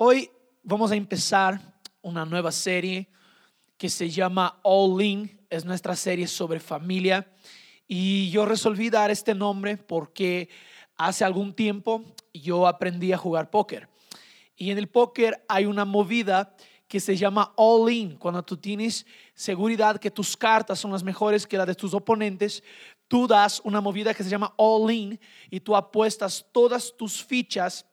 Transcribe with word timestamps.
Hoy 0.00 0.30
vamos 0.62 0.92
a 0.92 0.94
empezar 0.94 1.60
una 2.02 2.24
nueva 2.24 2.52
serie 2.52 3.08
que 3.76 3.88
se 3.88 4.08
llama 4.08 4.60
All 4.62 5.02
In, 5.02 5.40
es 5.50 5.64
nuestra 5.64 5.96
serie 5.96 6.28
sobre 6.28 6.60
familia. 6.60 7.28
Y 7.88 8.30
yo 8.30 8.46
resolví 8.46 8.90
dar 8.90 9.10
este 9.10 9.34
nombre 9.34 9.76
porque 9.76 10.50
hace 10.96 11.24
algún 11.24 11.52
tiempo 11.52 12.04
yo 12.32 12.68
aprendí 12.68 13.12
a 13.12 13.18
jugar 13.18 13.50
póker. 13.50 13.88
Y 14.54 14.70
en 14.70 14.78
el 14.78 14.88
póker 14.88 15.44
hay 15.48 15.66
una 15.66 15.84
movida 15.84 16.54
que 16.86 17.00
se 17.00 17.16
llama 17.16 17.52
all 17.56 17.90
in, 17.90 18.16
cuando 18.18 18.44
tú 18.44 18.56
tienes 18.56 19.04
seguridad 19.34 19.98
que 19.98 20.12
tus 20.12 20.36
cartas 20.36 20.78
son 20.78 20.92
las 20.92 21.02
mejores 21.02 21.44
que 21.44 21.58
las 21.58 21.66
de 21.66 21.74
tus 21.74 21.92
oponentes, 21.92 22.62
tú 23.08 23.26
das 23.26 23.60
una 23.64 23.80
movida 23.80 24.14
que 24.14 24.22
se 24.22 24.30
llama 24.30 24.54
all 24.58 24.92
in 24.92 25.18
y 25.50 25.58
tú 25.58 25.74
apuestas 25.74 26.46
todas 26.52 26.96
tus 26.96 27.20
fichas 27.20 27.84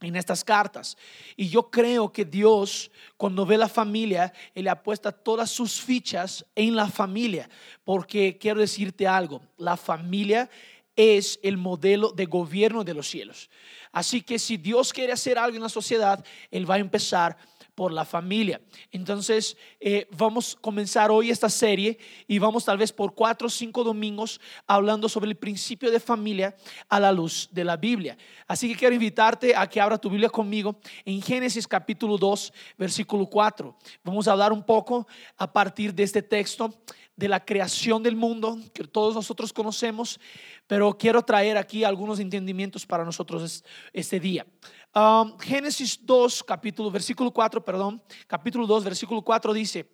en 0.00 0.16
estas 0.16 0.44
cartas. 0.44 0.96
Y 1.36 1.48
yo 1.48 1.70
creo 1.70 2.12
que 2.12 2.24
Dios, 2.24 2.90
cuando 3.16 3.44
ve 3.44 3.58
la 3.58 3.68
familia, 3.68 4.32
Él 4.54 4.68
apuesta 4.68 5.12
todas 5.12 5.50
sus 5.50 5.80
fichas 5.80 6.44
en 6.54 6.76
la 6.76 6.88
familia. 6.88 7.48
Porque 7.84 8.38
quiero 8.38 8.60
decirte 8.60 9.06
algo, 9.06 9.42
la 9.56 9.76
familia 9.76 10.48
es 10.94 11.38
el 11.42 11.56
modelo 11.56 12.10
de 12.10 12.26
gobierno 12.26 12.84
de 12.84 12.94
los 12.94 13.08
cielos. 13.08 13.50
Así 13.92 14.20
que 14.20 14.38
si 14.38 14.56
Dios 14.56 14.92
quiere 14.92 15.12
hacer 15.12 15.38
algo 15.38 15.56
en 15.56 15.62
la 15.62 15.68
sociedad, 15.68 16.24
Él 16.50 16.68
va 16.68 16.74
a 16.74 16.78
empezar 16.78 17.36
por 17.78 17.92
la 17.92 18.04
familia. 18.04 18.60
Entonces, 18.90 19.56
eh, 19.78 20.08
vamos 20.10 20.56
a 20.56 20.60
comenzar 20.60 21.12
hoy 21.12 21.30
esta 21.30 21.48
serie 21.48 21.96
y 22.26 22.40
vamos 22.40 22.64
tal 22.64 22.76
vez 22.76 22.92
por 22.92 23.14
cuatro 23.14 23.46
o 23.46 23.50
cinco 23.50 23.84
domingos 23.84 24.40
hablando 24.66 25.08
sobre 25.08 25.30
el 25.30 25.36
principio 25.36 25.88
de 25.92 26.00
familia 26.00 26.56
a 26.88 26.98
la 26.98 27.12
luz 27.12 27.48
de 27.52 27.62
la 27.62 27.76
Biblia. 27.76 28.18
Así 28.48 28.68
que 28.68 28.74
quiero 28.74 28.96
invitarte 28.96 29.54
a 29.54 29.68
que 29.68 29.80
abra 29.80 29.96
tu 29.96 30.10
Biblia 30.10 30.28
conmigo 30.28 30.80
en 31.04 31.22
Génesis 31.22 31.68
capítulo 31.68 32.18
2, 32.18 32.52
versículo 32.76 33.26
4. 33.26 33.76
Vamos 34.02 34.26
a 34.26 34.32
hablar 34.32 34.52
un 34.52 34.64
poco 34.64 35.06
a 35.36 35.52
partir 35.52 35.94
de 35.94 36.02
este 36.02 36.20
texto 36.20 36.74
de 37.18 37.28
la 37.28 37.44
creación 37.44 38.00
del 38.04 38.14
mundo 38.14 38.58
que 38.72 38.84
todos 38.84 39.12
nosotros 39.12 39.52
conocemos, 39.52 40.20
pero 40.68 40.96
quiero 40.96 41.22
traer 41.22 41.56
aquí 41.56 41.82
algunos 41.82 42.20
entendimientos 42.20 42.86
para 42.86 43.04
nosotros 43.04 43.64
este 43.92 44.20
día. 44.20 44.46
Um, 44.94 45.38
Génesis 45.38 45.98
2, 46.02 46.42
capítulo, 46.42 46.90
versículo 46.90 47.30
4, 47.30 47.62
perdón, 47.62 48.02
capítulo 48.26 48.66
2, 48.66 48.84
versículo 48.84 49.22
4 49.22 49.52
dice, 49.52 49.88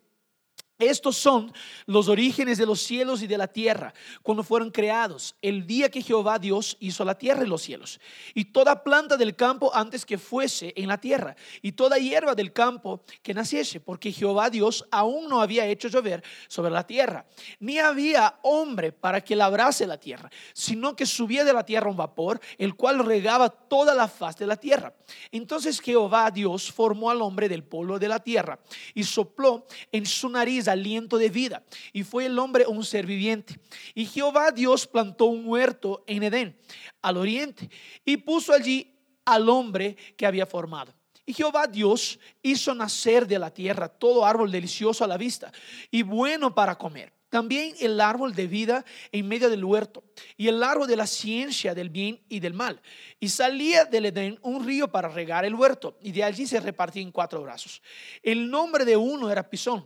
estos 0.77 1.15
son 1.15 1.53
los 1.85 2.09
orígenes 2.09 2.57
de 2.57 2.65
los 2.65 2.81
cielos 2.81 3.21
y 3.21 3.27
de 3.27 3.37
la 3.37 3.47
tierra, 3.47 3.93
cuando 4.21 4.43
fueron 4.43 4.71
creados, 4.71 5.35
el 5.41 5.65
día 5.65 5.89
que 5.89 6.01
Jehová 6.01 6.37
Dios 6.37 6.75
hizo 6.81 7.05
la 7.05 7.17
tierra 7.17 7.45
y 7.45 7.47
los 7.47 7.61
cielos, 7.61 7.99
y 8.33 8.45
toda 8.45 8.83
planta 8.83 9.15
del 9.15 9.35
campo 9.37 9.71
antes 9.73 10.05
que 10.05 10.17
fuese 10.17 10.73
en 10.75 10.89
la 10.89 10.99
tierra, 10.99 11.35
y 11.61 11.71
toda 11.71 11.97
hierba 11.97 12.35
del 12.35 12.51
campo 12.51 13.03
que 13.23 13.33
naciese, 13.33 13.79
porque 13.79 14.11
Jehová 14.11 14.49
Dios 14.49 14.85
aún 14.91 15.29
no 15.29 15.41
había 15.41 15.65
hecho 15.65 15.87
llover 15.87 16.23
sobre 16.49 16.71
la 16.71 16.85
tierra, 16.85 17.25
ni 17.59 17.79
había 17.79 18.39
hombre 18.41 18.91
para 18.91 19.21
que 19.21 19.35
labrase 19.35 19.87
la 19.87 19.97
tierra, 19.97 20.29
sino 20.53 20.95
que 20.95 21.05
subía 21.05 21.45
de 21.45 21.53
la 21.53 21.65
tierra 21.65 21.89
un 21.89 21.95
vapor, 21.95 22.41
el 22.57 22.75
cual 22.75 22.99
regaba 22.99 23.49
toda 23.49 23.95
la 23.95 24.09
faz 24.09 24.35
de 24.35 24.47
la 24.47 24.57
tierra. 24.57 24.93
Entonces 25.31 25.79
Jehová 25.79 26.29
Dios 26.31 26.69
formó 26.71 27.09
al 27.09 27.21
hombre 27.21 27.47
del 27.47 27.63
polvo 27.63 27.97
de 27.97 28.09
la 28.09 28.19
tierra 28.19 28.59
y 28.93 29.03
sopló 29.03 29.65
en 29.91 30.05
su 30.05 30.27
nariz 30.29 30.64
aliento 30.67 31.17
de 31.17 31.29
vida, 31.29 31.63
y 31.93 32.03
fue 32.03 32.25
el 32.25 32.37
hombre 32.39 32.65
un 32.67 32.83
ser 32.83 33.05
viviente. 33.05 33.59
Y 33.93 34.05
Jehová 34.05 34.51
Dios 34.51 34.87
plantó 34.87 35.25
un 35.25 35.45
huerto 35.45 36.03
en 36.07 36.23
Edén, 36.23 36.57
al 37.01 37.17
oriente, 37.17 37.69
y 38.03 38.17
puso 38.17 38.53
allí 38.53 38.95
al 39.25 39.49
hombre 39.49 39.95
que 40.17 40.25
había 40.25 40.45
formado. 40.45 40.93
Y 41.25 41.33
Jehová 41.33 41.65
Dios 41.65 42.19
hizo 42.43 42.75
nacer 42.75 43.25
de 43.25 43.39
la 43.39 43.51
tierra 43.51 43.89
todo 43.89 44.25
árbol 44.25 44.51
delicioso 44.51 45.03
a 45.03 45.07
la 45.07 45.17
vista 45.17 45.51
y 45.89 46.03
bueno 46.03 46.53
para 46.53 46.77
comer 46.77 47.11
también 47.35 47.75
el 47.81 47.99
árbol 47.99 48.33
de 48.33 48.47
vida 48.47 48.85
en 49.11 49.27
medio 49.27 49.49
del 49.49 49.65
huerto 49.65 50.05
y 50.37 50.47
el 50.47 50.63
árbol 50.63 50.87
de 50.87 50.95
la 50.95 51.05
ciencia 51.05 51.75
del 51.75 51.89
bien 51.89 52.17
y 52.29 52.39
del 52.39 52.53
mal. 52.53 52.81
Y 53.19 53.27
salía 53.27 53.83
del 53.83 54.05
Edén 54.05 54.39
un 54.41 54.65
río 54.65 54.89
para 54.89 55.09
regar 55.09 55.43
el 55.43 55.53
huerto 55.53 55.97
y 55.99 56.13
de 56.13 56.23
allí 56.23 56.47
se 56.47 56.61
repartía 56.61 57.01
en 57.01 57.11
cuatro 57.11 57.41
brazos. 57.41 57.81
El 58.23 58.49
nombre 58.49 58.85
de 58.85 58.95
uno 58.95 59.29
era 59.29 59.49
Pisón. 59.49 59.85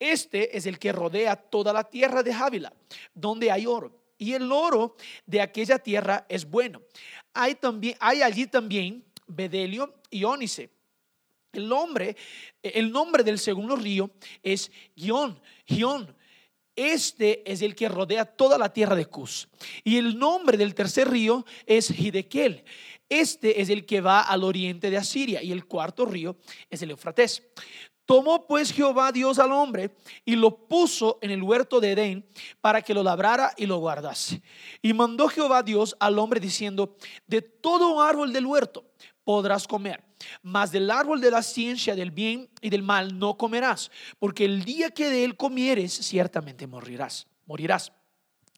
Este 0.00 0.56
es 0.56 0.66
el 0.66 0.80
que 0.80 0.90
rodea 0.90 1.36
toda 1.36 1.72
la 1.72 1.84
tierra 1.84 2.24
de 2.24 2.34
Jávila, 2.34 2.72
donde 3.14 3.52
hay 3.52 3.64
oro. 3.64 3.92
Y 4.18 4.32
el 4.32 4.50
oro 4.50 4.96
de 5.24 5.40
aquella 5.40 5.78
tierra 5.78 6.26
es 6.28 6.50
bueno. 6.50 6.82
Hay, 7.32 7.54
también, 7.54 7.96
hay 8.00 8.22
allí 8.22 8.48
también 8.48 9.04
Bedelio 9.28 9.94
y 10.10 10.24
Ónice. 10.24 10.68
El 11.52 11.68
nombre, 11.68 12.16
el 12.60 12.90
nombre 12.90 13.22
del 13.22 13.38
segundo 13.38 13.76
río 13.76 14.10
es 14.42 14.72
Gion, 14.96 15.40
Gion 15.64 16.17
este 16.78 17.50
es 17.50 17.60
el 17.62 17.74
que 17.74 17.88
rodea 17.88 18.24
toda 18.24 18.56
la 18.56 18.72
tierra 18.72 18.94
de 18.94 19.06
Cus. 19.06 19.48
Y 19.82 19.96
el 19.96 20.18
nombre 20.18 20.56
del 20.56 20.74
tercer 20.74 21.10
río 21.10 21.44
es 21.66 21.90
Hidekel. 21.90 22.64
Este 23.08 23.60
es 23.60 23.68
el 23.68 23.84
que 23.84 24.00
va 24.00 24.20
al 24.20 24.44
oriente 24.44 24.90
de 24.90 24.96
Asiria. 24.96 25.42
Y 25.42 25.50
el 25.50 25.66
cuarto 25.66 26.06
río 26.06 26.36
es 26.70 26.80
el 26.82 26.90
Eufrates. 26.90 27.42
Tomó 28.04 28.46
pues 28.46 28.72
Jehová 28.72 29.12
Dios 29.12 29.38
al 29.38 29.52
hombre 29.52 29.94
y 30.24 30.36
lo 30.36 30.66
puso 30.66 31.18
en 31.20 31.30
el 31.30 31.42
huerto 31.42 31.80
de 31.80 31.92
Edén 31.92 32.26
para 32.60 32.80
que 32.80 32.94
lo 32.94 33.02
labrara 33.02 33.52
y 33.56 33.66
lo 33.66 33.78
guardase. 33.78 34.40
Y 34.80 34.94
mandó 34.94 35.28
Jehová 35.28 35.62
Dios 35.62 35.94
al 36.00 36.18
hombre 36.18 36.40
diciendo, 36.40 36.96
de 37.26 37.42
todo 37.42 38.00
árbol 38.00 38.32
del 38.32 38.46
huerto 38.46 38.86
podrás 39.24 39.68
comer 39.68 40.07
mas 40.42 40.72
del 40.72 40.90
árbol 40.90 41.20
de 41.20 41.30
la 41.30 41.42
ciencia 41.42 41.94
del 41.94 42.10
bien 42.10 42.48
y 42.60 42.70
del 42.70 42.82
mal 42.82 43.18
no 43.18 43.36
comerás, 43.36 43.90
porque 44.18 44.44
el 44.44 44.64
día 44.64 44.90
que 44.90 45.10
de 45.10 45.24
él 45.24 45.36
comieres, 45.36 45.92
ciertamente 45.92 46.66
morirás, 46.66 47.26
morirás. 47.46 47.92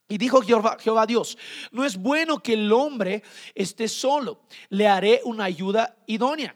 Y 0.07 0.17
dijo 0.17 0.41
Jehová, 0.41 0.77
Jehová, 0.79 1.05
Dios, 1.05 1.37
no 1.71 1.85
es 1.85 1.95
bueno 1.95 2.43
que 2.43 2.53
el 2.53 2.71
hombre 2.71 3.23
esté 3.55 3.87
solo, 3.87 4.41
le 4.69 4.87
haré 4.87 5.21
una 5.23 5.45
ayuda 5.45 5.95
idónea. 6.05 6.55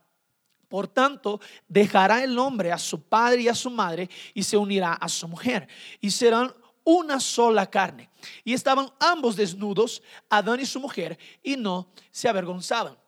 Por 0.71 0.87
tanto, 0.87 1.41
dejará 1.67 2.23
el 2.23 2.39
hombre 2.39 2.71
a 2.71 2.77
su 2.77 3.03
padre 3.03 3.41
y 3.41 3.49
a 3.49 3.53
su 3.53 3.69
madre 3.69 4.09
y 4.33 4.41
se 4.41 4.55
unirá 4.55 4.93
a 4.93 5.09
su 5.09 5.27
mujer 5.27 5.67
y 5.99 6.09
serán 6.09 6.55
una 6.85 7.19
sola 7.19 7.69
carne. 7.69 8.09
Y 8.45 8.53
estaban 8.53 8.89
ambos 8.97 9.35
desnudos, 9.35 10.01
Adán 10.29 10.61
y 10.61 10.65
su 10.65 10.79
mujer, 10.79 11.19
y 11.43 11.57
no 11.57 11.89
se 12.09 12.29
avergonzaban. 12.29 13.00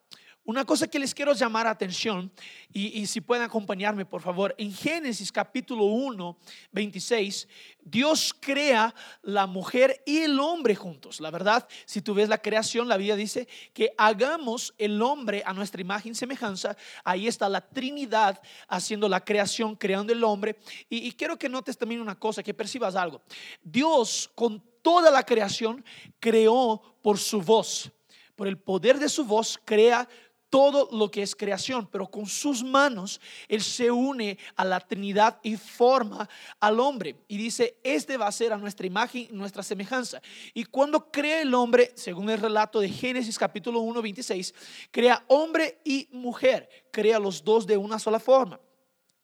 Una 0.46 0.66
cosa 0.66 0.90
que 0.90 1.00
les 1.00 1.14
quiero 1.14 1.32
llamar 1.32 1.68
atención, 1.68 2.30
y, 2.74 3.06
si 3.08 3.22
pueden 3.22 3.46
acompañarme 3.46 4.06
por 4.06 4.22
favor, 4.22 4.54
en 4.58 4.74
Génesis 4.74 5.32
capítulo 5.32 5.86
1, 5.86 6.38
26, 6.74 7.48
Dios 7.82 8.36
crea 8.38 8.94
la 9.22 9.48
mujer 9.48 10.04
y 10.06 10.18
el 10.18 10.38
hombre 10.42 10.76
juntos. 10.76 11.22
La 11.22 11.32
verdad, 11.32 11.66
si 11.86 12.02
tú 12.02 12.14
ves 12.14 12.28
la 12.28 12.40
creación, 12.40 12.90
la 12.90 12.98
Biblia 12.98 13.16
dice 13.16 13.48
que 13.74 13.94
hagamos 13.98 14.74
el 14.78 15.02
hombre 15.02 15.44
a 15.46 15.54
nuestra 15.54 15.80
imagen 15.80 16.12
y 16.12 16.16
semejanza. 16.16 16.76
Ahí 17.06 17.26
está 17.26 17.48
la 17.48 17.62
Trinidad 17.62 18.42
haciendo 18.68 19.08
la 19.08 19.24
creación, 19.24 19.78
creando 19.78 20.12
el 20.12 20.26
hombre. 20.26 20.58
Y, 20.90 21.08
y 21.08 21.14
quiero 21.14 21.40
que 21.40 21.48
notes 21.48 21.78
también 21.78 22.02
una 22.02 22.20
cosa, 22.20 22.44
que 22.44 22.54
percibas 22.54 22.98
algo. 22.98 23.22
Dios 23.64 24.30
con 24.36 24.62
toda 24.82 25.10
la 25.10 25.24
creación 25.24 25.86
creó 26.20 26.82
por 27.02 27.18
su 27.18 27.42
voz. 27.42 27.90
Por 28.36 28.48
el 28.48 28.58
poder 28.58 29.00
de 29.00 29.08
su 29.10 29.24
voz 29.24 29.60
crea 29.64 30.10
todo 30.54 30.88
lo 30.92 31.10
que 31.10 31.24
es 31.24 31.36
creación, 31.36 31.90
pero 31.92 32.06
con 32.06 32.28
sus 32.28 32.64
manos 32.64 33.20
Él 33.48 33.64
se 33.64 33.90
une 33.90 34.38
a 34.56 34.64
la 34.64 34.80
Trinidad 34.80 35.40
y 35.42 35.58
forma 35.58 36.30
al 36.60 36.80
hombre. 36.80 37.16
Y 37.28 37.38
dice, 37.38 37.78
este 37.82 38.18
va 38.18 38.28
a 38.28 38.32
ser 38.32 38.54
a 38.54 38.58
nuestra 38.58 38.86
imagen, 38.86 39.30
nuestra 39.32 39.64
semejanza. 39.64 40.22
Y 40.54 40.66
cuando 40.66 41.10
crea 41.10 41.42
el 41.42 41.56
hombre, 41.56 41.92
según 41.96 42.30
el 42.30 42.40
relato 42.40 42.80
de 42.80 42.90
Génesis 42.90 43.40
capítulo 43.40 43.80
1, 43.80 44.00
26, 44.00 44.54
crea 44.92 45.24
hombre 45.28 45.80
y 45.84 46.08
mujer, 46.12 46.70
crea 46.92 47.18
los 47.18 47.44
dos 47.44 47.66
de 47.66 47.76
una 47.76 47.98
sola 47.98 48.20
forma. 48.20 48.60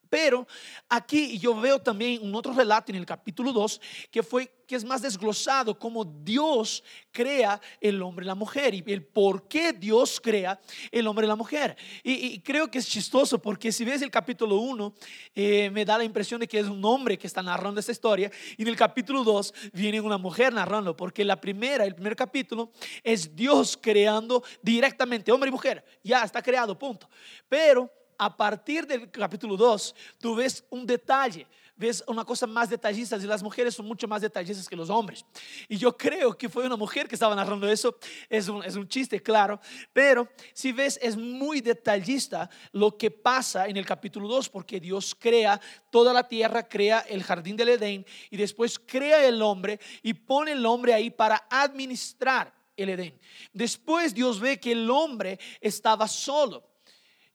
Pero 0.10 0.48
aquí 0.88 1.38
yo 1.38 1.60
veo 1.60 1.80
también 1.80 2.22
un 2.24 2.34
otro 2.36 2.54
relato 2.54 2.92
en 2.92 2.98
el 2.98 3.06
capítulo 3.06 3.54
2 3.54 3.82
que 4.12 4.24
fue 4.24 4.52
que 4.70 4.76
es 4.76 4.86
más 4.86 5.02
desglosado 5.02 5.80
como 5.80 6.06
Dios 6.06 6.84
crea 7.12 7.60
el 7.82 8.00
hombre 8.04 8.24
y 8.24 8.28
la 8.28 8.36
mujer 8.36 8.76
y 8.76 8.84
el 8.86 9.04
por 9.04 9.48
qué 9.48 9.74
Dios 9.74 10.22
crea 10.22 10.60
el 10.92 11.08
hombre 11.08 11.26
y 11.26 11.28
la 11.28 11.36
mujer. 11.36 11.76
Y, 12.04 12.40
creo 12.42 12.70
que 12.70 12.78
es 12.78 12.88
chistoso 12.88 13.42
porque 13.42 13.72
si 13.72 13.84
ves 13.84 14.04
el 14.04 14.12
capítulo 14.12 14.58
1 14.58 14.94
eh, 15.34 15.72
me 15.72 15.86
da 15.86 15.98
la 15.98 16.04
impresión 16.04 16.40
de 16.40 16.48
que 16.48 16.60
es 16.60 16.68
un 16.68 16.86
hombre 16.86 17.18
que 17.18 17.26
está 17.26 17.42
narrando 17.42 17.80
esta 17.80 17.92
historia 17.92 18.32
y 18.58 18.62
en 18.62 18.68
el 18.68 18.76
capítulo 18.76 19.24
2 19.24 19.54
viene 19.74 20.00
una 20.02 20.20
mujer 20.20 20.54
narrando 20.54 20.96
porque 20.96 21.26
la 21.26 21.42
primera, 21.42 21.84
el 21.84 21.96
primer 21.96 22.16
capítulo 22.16 22.72
es 23.04 23.36
Dios 23.36 23.76
creando 23.76 24.44
directamente 24.62 25.32
hombre 25.32 25.50
y 25.50 25.52
mujer. 25.52 25.84
Ya 26.04 26.24
está 26.24 26.44
creado, 26.44 26.78
punto. 26.78 27.10
Pero 27.48 27.92
a 28.20 28.36
partir 28.36 28.86
del 28.86 29.10
capítulo 29.10 29.56
2, 29.56 29.96
tú 30.20 30.36
ves 30.36 30.66
un 30.70 30.86
detalle, 30.86 31.48
ves 31.78 32.04
una 32.06 32.26
cosa 32.26 32.46
más 32.46 32.70
detallista 32.70 33.16
y 33.16 33.22
las 33.22 33.42
mujeres 33.42 33.74
son 33.74 33.86
mucho 33.86 34.10
más 34.10 34.22
detallistas 34.22 34.68
que 34.68 34.76
los 34.76 34.90
hombres. 34.90 35.26
Y 35.70 35.78
yo 35.78 35.96
creo 35.96 36.38
que 36.38 36.50
fue 36.50 36.66
una 36.66 36.76
mujer 36.76 37.08
que 37.08 37.16
estaba 37.16 37.34
narrando 37.34 37.70
eso, 37.70 37.98
es 38.30 38.50
un, 38.50 38.62
es 38.66 38.76
un 38.76 38.90
chiste, 38.90 39.24
claro, 39.24 39.62
pero 39.94 40.28
si 40.54 40.74
ves, 40.74 41.00
es 41.02 41.16
muy 41.16 41.62
detallista 41.62 42.50
lo 42.74 42.98
que 42.98 43.10
pasa 43.10 43.68
en 43.68 43.78
el 43.78 43.86
capítulo 43.86 44.28
2, 44.28 44.50
porque 44.50 44.82
Dios 44.82 45.16
crea 45.18 45.60
toda 45.90 46.12
la 46.12 46.28
tierra, 46.28 46.68
crea 46.68 47.00
el 47.00 47.24
jardín 47.24 47.56
del 47.56 47.70
Edén 47.70 48.06
y 48.30 48.36
después 48.36 48.78
crea 48.78 49.26
el 49.26 49.42
hombre 49.42 49.80
y 50.04 50.14
pone 50.14 50.52
el 50.52 50.66
hombre 50.66 50.94
ahí 50.94 51.10
para 51.10 51.48
administrar 51.50 52.54
el 52.76 52.90
Edén. 52.90 53.18
Después 53.54 54.14
Dios 54.14 54.42
ve 54.42 54.60
que 54.60 54.74
el 54.74 54.90
hombre 54.90 55.40
estaba 55.62 56.06
solo 56.06 56.69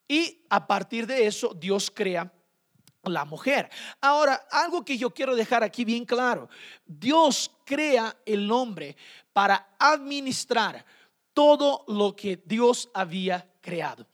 y 0.09 0.45
a 0.51 0.67
partir 0.67 1.07
de 1.07 1.27
eso 1.27 1.55
Dios 1.55 1.91
crea 1.95 2.33
la 3.05 3.25
mujer. 3.25 3.71
Ahora, 4.01 4.47
algo 4.51 4.85
que 4.85 4.97
yo 4.97 5.11
quiero 5.11 5.37
dejar 5.37 5.63
aquí 5.63 5.85
bien 5.85 6.05
claro, 6.05 6.49
Dios 6.87 7.51
crea 7.65 8.17
el 8.25 8.51
hombre 8.51 8.97
para 9.33 9.75
administrar 9.79 10.85
todo 11.33 11.85
lo 11.89 12.15
que 12.15 12.41
Dios 12.45 12.89
había 12.95 13.47
creado. 13.61 14.07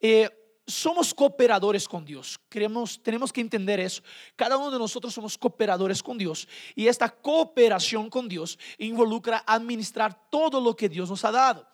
Eh, 0.00 0.30
somos 0.70 1.12
cooperadores 1.12 1.88
con 1.88 2.04
Dios. 2.04 2.40
tenemos 2.48 3.32
que 3.32 3.40
entender 3.40 3.80
eso. 3.80 4.02
Cada 4.36 4.56
uno 4.56 4.70
de 4.70 4.78
nosotros 4.78 5.12
somos 5.12 5.36
cooperadores 5.36 6.02
con 6.02 6.16
Dios. 6.16 6.46
Y 6.74 6.86
esta 6.86 7.08
cooperación 7.08 8.08
con 8.08 8.28
Dios 8.28 8.58
involucra 8.78 9.42
administrar 9.46 10.28
todo 10.30 10.60
lo 10.60 10.74
que 10.74 10.88
Dios 10.88 11.10
nos 11.10 11.24
ha 11.24 11.30
dado. 11.30 11.66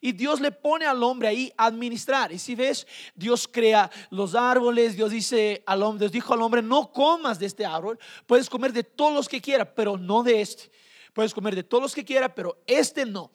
Y 0.00 0.12
Dios 0.12 0.40
le 0.40 0.52
pone 0.52 0.86
al 0.86 1.02
hombre 1.02 1.28
ahí 1.28 1.52
administrar. 1.56 2.32
Y 2.32 2.38
si 2.38 2.54
ves, 2.54 2.86
Dios 3.14 3.48
crea 3.48 3.90
los 4.10 4.34
árboles. 4.34 4.96
Dios 4.96 5.10
dice 5.10 5.62
al 5.66 5.82
hombre, 5.82 6.00
Dios 6.04 6.12
dijo 6.12 6.34
al 6.34 6.42
hombre, 6.42 6.62
no 6.62 6.92
comas 6.92 7.38
de 7.38 7.46
este 7.46 7.64
árbol. 7.64 7.98
Puedes 8.26 8.48
comer 8.48 8.72
de 8.72 8.84
todos 8.84 9.12
los 9.12 9.28
que 9.28 9.40
quieras, 9.40 9.68
pero 9.74 9.96
no 9.96 10.22
de 10.22 10.40
este. 10.40 10.70
Puedes 11.12 11.32
comer 11.32 11.54
de 11.54 11.62
todos 11.62 11.82
los 11.82 11.94
que 11.94 12.04
quieras, 12.04 12.32
pero 12.34 12.62
este 12.66 13.06
no. 13.06 13.30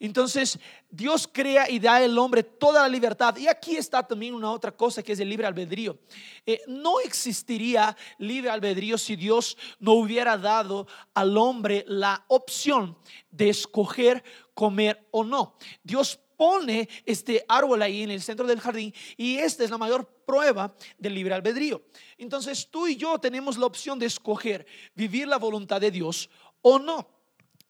Entonces 0.00 0.58
Dios 0.88 1.28
crea 1.30 1.70
y 1.70 1.78
da 1.78 1.96
al 1.96 2.18
hombre 2.18 2.42
toda 2.42 2.82
la 2.82 2.88
libertad. 2.88 3.36
Y 3.36 3.46
aquí 3.46 3.76
está 3.76 4.02
también 4.02 4.34
una 4.34 4.50
otra 4.50 4.72
cosa 4.72 5.02
que 5.02 5.12
es 5.12 5.20
el 5.20 5.28
libre 5.28 5.46
albedrío. 5.46 5.98
Eh, 6.46 6.62
no 6.66 7.00
existiría 7.00 7.94
libre 8.18 8.50
albedrío 8.50 8.96
si 8.96 9.14
Dios 9.14 9.58
no 9.78 9.92
hubiera 9.92 10.38
dado 10.38 10.86
al 11.12 11.36
hombre 11.36 11.84
la 11.86 12.24
opción 12.28 12.96
de 13.30 13.50
escoger 13.50 14.24
comer 14.54 15.06
o 15.10 15.22
no. 15.22 15.56
Dios 15.82 16.18
pone 16.40 16.88
este 17.04 17.44
árbol 17.46 17.82
ahí 17.82 18.02
en 18.02 18.10
el 18.10 18.22
centro 18.22 18.46
del 18.46 18.60
jardín 18.60 18.94
y 19.18 19.36
esta 19.36 19.62
es 19.62 19.70
la 19.70 19.76
mayor 19.76 20.06
prueba 20.24 20.74
del 20.96 21.14
libre 21.14 21.34
albedrío. 21.34 21.82
Entonces 22.16 22.66
tú 22.70 22.86
y 22.86 22.96
yo 22.96 23.18
tenemos 23.18 23.58
la 23.58 23.66
opción 23.66 23.98
de 23.98 24.06
escoger 24.06 24.66
vivir 24.94 25.28
la 25.28 25.36
voluntad 25.36 25.78
de 25.78 25.90
Dios 25.90 26.30
o 26.62 26.78
no. 26.78 27.19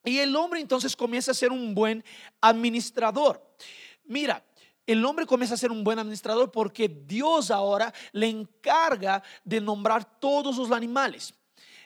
Y 0.04 0.18
el 0.18 0.34
hombre 0.36 0.60
entonces 0.60 0.96
comienza 0.96 1.32
a 1.32 1.34
ser 1.34 1.52
un 1.52 1.74
buen 1.74 2.04
administrador. 2.40 3.46
Mira, 4.04 4.44
el 4.86 5.04
hombre 5.04 5.26
comienza 5.26 5.54
a 5.54 5.58
ser 5.58 5.70
un 5.70 5.84
buen 5.84 5.98
administrador 5.98 6.50
porque 6.50 6.88
Dios 6.88 7.50
ahora 7.50 7.92
le 8.12 8.28
encarga 8.28 9.22
de 9.44 9.60
nombrar 9.60 10.18
todos 10.18 10.56
los 10.56 10.72
animales. 10.72 11.34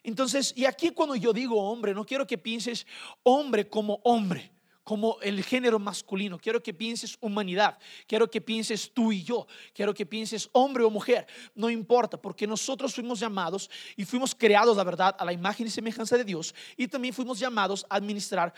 Entonces, 0.03 0.53
y 0.57 0.65
aquí 0.65 0.91
cuando 0.91 1.17
yo 1.17 1.33
digo 1.33 1.57
hombre, 1.57 1.95
no 1.95 2.05
quiero 2.07 2.27
que 2.27 2.39
pienses 2.39 2.87
hombre 3.23 3.69
como 3.69 4.01
hombre 4.05 4.54
como 4.85 5.19
el 5.23 5.43
género 5.43 5.79
masculino. 5.79 6.39
Quiero 6.39 6.63
que 6.63 6.75
pienses 6.75 7.17
humanidad. 7.21 7.79
Quiero 8.07 8.31
que 8.31 8.41
pienses 8.41 8.93
tú 8.93 9.11
y 9.11 9.25
yo. 9.25 9.47
Quiero 9.73 9.95
que 9.95 10.07
pienses 10.07 10.49
hombre 10.53 10.85
o 10.85 10.91
mujer. 10.91 11.27
No 11.55 11.71
importa, 11.71 12.21
porque 12.21 12.47
nosotros 12.47 12.95
fuimos 12.95 13.19
llamados 13.19 13.71
y 13.97 14.05
fuimos 14.05 14.35
creados, 14.35 14.77
la 14.77 14.85
verdad, 14.85 15.17
a 15.19 15.25
la 15.25 15.33
imagen 15.33 15.67
y 15.67 15.71
semejanza 15.71 16.17
de 16.17 16.25
Dios. 16.25 16.55
Y 16.77 16.87
también 16.87 17.15
fuimos 17.15 17.39
llamados 17.39 17.87
a 17.89 17.97
administrar 17.97 18.53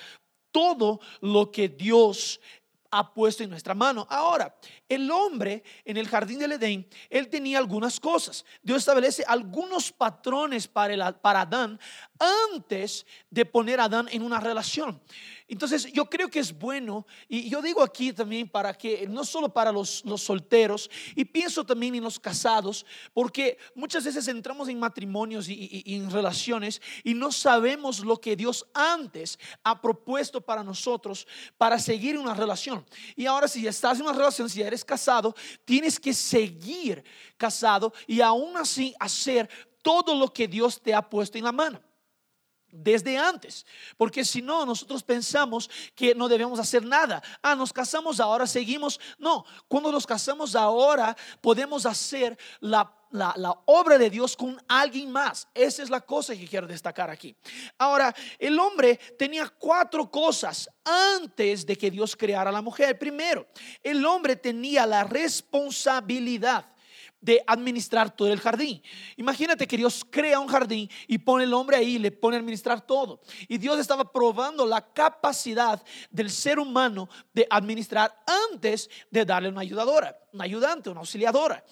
todo 0.51 1.01
lo 1.21 1.51
que 1.51 1.69
Dios 1.69 2.41
ha 2.91 3.13
puesto 3.13 3.43
en 3.43 3.51
nuestra 3.51 3.75
mano. 3.75 4.07
Ahora, 4.09 4.57
el 4.89 5.11
hombre 5.11 5.63
en 5.85 5.97
el 5.97 6.09
jardín 6.09 6.39
del 6.39 6.53
Edén, 6.53 6.89
él 7.11 7.29
tenía 7.29 7.59
algunas 7.59 8.01
cosas. 8.01 8.45
Dios 8.63 8.79
establece 8.79 9.25
algunos 9.27 9.93
patrones 9.93 10.67
para, 10.67 11.13
para 11.21 11.43
Adán 11.43 11.79
antes 12.19 13.07
de 13.31 13.45
poner 13.45 13.81
a 13.81 13.85
Adán 13.85 14.09
en 14.11 14.23
una 14.23 14.41
relación. 14.41 15.01
Entonces 15.49 15.93
yo 15.93 16.11
creo 16.11 16.29
que 16.29 16.41
es 16.41 16.57
bueno, 16.59 17.07
y 17.29 17.49
yo 17.49 17.63
digo 17.63 17.81
aquí 17.81 18.13
también 18.13 18.49
para 18.49 18.75
que, 18.75 19.07
no 19.07 19.25
solo 19.25 19.49
para 19.49 19.71
los, 19.71 20.03
solteros, 20.17 20.91
y 21.15 21.25
pienso 21.25 21.65
también 21.65 21.95
en 21.95 22.03
los 22.03 22.19
casados, 22.19 22.85
porque 23.15 23.57
muchas 23.75 24.05
veces 24.05 24.27
entramos 24.27 24.69
en 24.69 24.81
matrimonios 24.81 25.49
y, 25.49 25.83
en 25.87 26.11
relaciones 26.11 26.83
y 27.05 27.15
no 27.15 27.31
sabemos 27.31 28.01
lo 28.01 28.21
que 28.21 28.35
Dios 28.35 28.67
antes 28.75 29.39
ha 29.63 29.81
propuesto 29.81 30.41
para 30.41 30.65
nosotros 30.65 31.27
para 31.57 31.79
seguir 31.79 32.19
una 32.19 32.35
relación. 32.35 32.85
Y 33.15 33.27
ahora 33.27 33.47
si 33.47 33.67
estás 33.67 33.99
en 33.99 34.07
una 34.07 34.19
relación, 34.19 34.51
si 34.51 34.63
eres 34.63 34.85
casado, 34.85 35.35
tienes 35.65 36.01
que 36.01 36.13
seguir 36.13 37.05
casado 37.37 37.93
y 38.09 38.21
aún 38.21 38.57
así 38.57 38.95
hacer 38.99 39.49
todo 39.81 40.17
lo 40.17 40.33
que 40.33 40.49
Dios 40.49 40.83
te 40.83 40.93
ha 40.93 41.09
puesto 41.09 41.39
en 41.39 41.45
la 41.45 41.53
mano 41.53 41.86
desde 42.71 43.17
antes, 43.17 43.65
porque 43.97 44.25
si 44.25 44.43
no, 44.43 44.67
nosotros 44.67 45.03
pensamos 45.03 45.71
que 45.95 46.15
no 46.15 46.29
debemos 46.29 46.59
hacer 46.59 46.85
nada. 46.85 47.23
Ah, 47.43 47.55
nos 47.55 47.73
casamos 47.73 48.21
ahora, 48.21 48.47
seguimos. 48.47 49.01
No, 49.19 49.45
cuando 49.69 49.91
nos 49.93 50.07
casamos 50.07 50.55
ahora, 50.55 51.17
podemos 51.41 51.87
hacer 51.87 52.39
la, 52.61 52.93
la, 53.11 53.63
obra 53.67 53.99
de 53.99 54.11
Dios 54.11 54.37
con 54.37 54.61
alguien 54.69 55.11
más. 55.11 55.49
Esa 55.55 55.83
es 55.83 55.91
la 55.91 56.01
cosa 56.01 56.37
que 56.37 56.47
quiero 56.47 56.67
destacar 56.67 57.11
aquí. 57.11 57.35
Ahora, 57.79 58.15
el 58.39 58.59
hombre 58.59 58.97
tenía 59.19 59.49
cuatro 59.49 60.11
cosas 60.11 60.69
antes 60.85 61.65
de 61.65 61.77
que 61.77 61.91
Dios 61.91 62.17
creara 62.17 62.51
a 62.51 62.53
la 62.53 62.63
mujer. 62.63 62.99
Primero, 62.99 63.47
el 63.83 64.05
hombre 64.05 64.37
tenía 64.37 64.87
la 64.87 65.05
responsabilidad 65.05 66.67
de 67.27 67.43
administrar 67.45 68.15
todo 68.15 68.33
el 68.33 68.39
jardín. 68.39 68.81
Imagínate 69.17 69.67
que 69.67 69.77
Dios 69.77 70.07
crea 70.09 70.39
un 70.39 70.47
jardín 70.47 70.89
y 71.09 71.19
pone 71.19 71.43
el 71.43 71.53
hombre 71.53 71.77
ahí 71.77 71.97
y 71.97 71.99
le 71.99 72.13
pone 72.13 72.37
a 72.37 72.39
administrar 72.39 72.81
todo. 72.81 73.21
Y 73.49 73.59
Dios 73.59 73.81
estaba 73.81 74.13
probando 74.13 74.65
la 74.65 74.81
capacidad 74.81 75.83
del 76.09 76.31
ser 76.31 76.61
humano 76.61 77.09
de 77.35 77.45
administrar 77.51 78.17
antes 78.53 78.89
de 79.11 79.25
darle 79.25 79.49
una 79.49 79.63
ayudadora, 79.63 80.17
una 80.33 80.45
ayudante, 80.45 80.89
una 80.89 81.01
auxiliadora. 81.01 81.65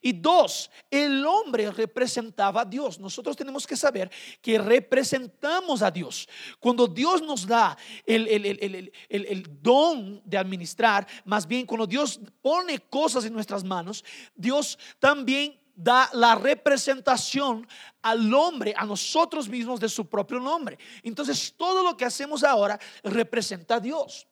Y 0.00 0.12
dos, 0.12 0.70
el 0.88 1.26
hombre 1.26 1.72
representaba 1.72 2.60
a 2.60 2.64
Dios. 2.64 3.00
Nosotros 3.00 3.36
tenemos 3.36 3.66
que 3.66 3.76
saber 3.76 4.12
que 4.40 4.58
representamos 4.58 5.82
a 5.82 5.90
Dios. 5.90 6.28
Cuando 6.60 6.86
Dios 6.86 7.20
nos 7.20 7.44
da 7.48 7.76
el, 8.06 8.28
el, 8.28 8.92
el 9.08 9.58
don 9.60 10.22
de 10.24 10.38
administrar, 10.38 11.04
más 11.24 11.48
bien 11.48 11.66
cuando 11.66 11.84
Dios 11.84 12.20
pone 12.40 12.78
cosas 12.78 13.24
en 13.24 13.32
nuestras 13.32 13.64
manos, 13.64 14.04
Dios 14.36 14.78
también 15.00 15.58
da 15.74 16.10
la 16.12 16.34
representación 16.34 17.66
al 18.02 18.32
hombre, 18.34 18.74
a 18.76 18.84
nosotros 18.84 19.48
mismos 19.48 19.80
de 19.80 19.88
su 19.88 20.08
propio 20.08 20.38
nombre. 20.38 20.78
Entonces 21.02 21.54
todo 21.56 21.82
lo 21.82 21.96
que 21.96 22.04
hacemos 22.04 22.44
ahora 22.44 22.78
representa 23.02 23.76
a 23.76 23.80
Dios. 23.80 24.26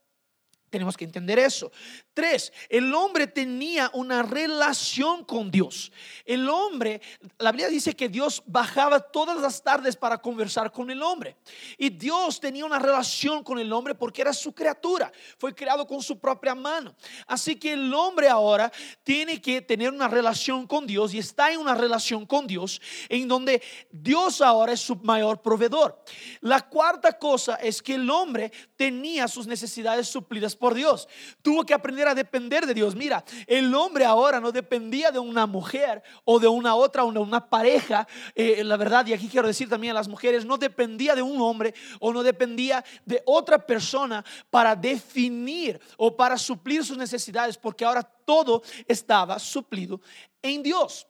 Tenemos 0.70 0.96
que 0.96 1.04
entender 1.04 1.38
eso. 1.38 1.72
Tres, 2.12 2.52
el 2.68 2.94
hombre 2.94 3.26
tenía 3.26 3.90
una 3.94 4.22
relación 4.22 5.24
con 5.24 5.50
Dios. 5.50 5.92
El 6.24 6.48
hombre, 6.48 7.00
la 7.38 7.52
Biblia 7.52 7.68
dice 7.68 7.94
que 7.94 8.08
Dios 8.08 8.42
bajaba 8.46 9.00
todas 9.00 9.40
las 9.40 9.62
tardes 9.62 9.96
para 9.96 10.18
conversar 10.18 10.70
con 10.72 10.90
el 10.90 11.02
hombre. 11.02 11.36
Y 11.76 11.90
Dios 11.90 12.40
tenía 12.40 12.64
una 12.64 12.78
relación 12.78 13.42
con 13.42 13.58
el 13.58 13.72
hombre 13.72 13.94
porque 13.94 14.22
era 14.22 14.32
su 14.32 14.52
criatura. 14.52 15.12
Fue 15.38 15.54
creado 15.54 15.86
con 15.86 16.02
su 16.02 16.18
propia 16.18 16.54
mano. 16.54 16.94
Así 17.26 17.56
que 17.56 17.72
el 17.72 17.92
hombre 17.94 18.28
ahora 18.28 18.70
tiene 19.02 19.40
que 19.40 19.62
tener 19.62 19.90
una 19.90 20.08
relación 20.08 20.66
con 20.66 20.86
Dios 20.86 21.14
y 21.14 21.18
está 21.18 21.52
en 21.52 21.60
una 21.60 21.74
relación 21.74 22.26
con 22.26 22.46
Dios 22.46 22.80
en 23.08 23.28
donde 23.28 23.62
Dios 23.90 24.40
ahora 24.40 24.72
es 24.72 24.80
su 24.80 24.96
mayor 24.96 25.40
proveedor. 25.40 26.02
La 26.40 26.60
cuarta 26.68 27.18
cosa 27.18 27.56
es 27.56 27.82
que 27.82 27.94
el 27.94 28.10
hombre 28.10 28.52
tenía 28.76 29.28
sus 29.28 29.46
necesidades 29.46 30.08
suplidas 30.08 30.56
por 30.58 30.74
Dios. 30.74 31.08
Tuvo 31.42 31.64
que 31.64 31.74
aprender 31.74 32.08
a 32.08 32.14
depender 32.14 32.66
de 32.66 32.74
Dios. 32.74 32.94
Mira, 32.94 33.24
el 33.46 33.74
hombre 33.74 34.04
ahora 34.04 34.40
no 34.40 34.52
dependía 34.52 35.10
de 35.10 35.18
una 35.18 35.46
mujer 35.46 36.02
o 36.24 36.38
de 36.38 36.48
una 36.48 36.74
otra 36.74 37.04
de 37.12 37.18
una 37.18 37.48
pareja. 37.48 38.06
Eh, 38.34 38.62
la 38.64 38.76
verdad, 38.76 39.06
y 39.06 39.12
aquí 39.12 39.28
quiero 39.28 39.46
decir 39.46 39.68
también 39.68 39.92
a 39.92 39.94
las 39.94 40.08
mujeres, 40.08 40.44
no 40.44 40.58
dependía 40.58 41.14
de 41.14 41.22
un 41.22 41.40
hombre 41.40 41.74
o 42.00 42.12
no 42.12 42.22
dependía 42.22 42.84
de 43.04 43.22
otra 43.24 43.64
persona 43.64 44.24
para 44.50 44.74
definir 44.74 45.80
o 45.96 46.16
para 46.16 46.36
suplir 46.36 46.84
sus 46.84 46.96
necesidades, 46.96 47.56
porque 47.56 47.84
ahora 47.84 48.02
todo 48.02 48.62
estaba 48.86 49.38
suplido 49.38 50.00
en 50.42 50.62
Dios. 50.62 51.06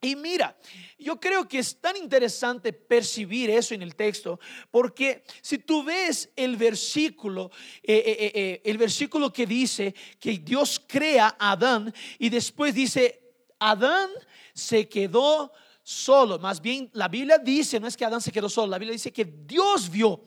Y 0.00 0.14
mira, 0.14 0.56
yo 0.98 1.18
creo 1.18 1.48
que 1.48 1.58
es 1.58 1.80
tan 1.80 1.96
interesante 1.96 2.72
percibir 2.72 3.48
eso 3.50 3.74
en 3.74 3.82
el 3.82 3.96
texto, 3.96 4.38
porque 4.70 5.24
si 5.40 5.58
tú 5.58 5.82
ves 5.82 6.30
el 6.36 6.56
versículo, 6.56 7.50
eh, 7.82 8.02
eh, 8.06 8.32
eh, 8.34 8.62
el 8.64 8.76
versículo 8.76 9.32
que 9.32 9.46
dice 9.46 9.94
que 10.20 10.38
Dios 10.38 10.82
crea 10.86 11.34
a 11.38 11.52
Adán 11.52 11.92
y 12.18 12.28
después 12.28 12.74
dice, 12.74 13.20
Adán 13.58 14.10
se 14.52 14.86
quedó 14.88 15.52
solo. 15.82 16.38
Más 16.38 16.60
bien, 16.60 16.90
la 16.92 17.08
Biblia 17.08 17.38
dice, 17.38 17.80
no 17.80 17.86
es 17.86 17.96
que 17.96 18.04
Adán 18.04 18.20
se 18.20 18.32
quedó 18.32 18.48
solo, 18.48 18.68
la 18.68 18.78
Biblia 18.78 18.92
dice 18.92 19.12
que 19.12 19.24
Dios 19.24 19.90
vio 19.90 20.22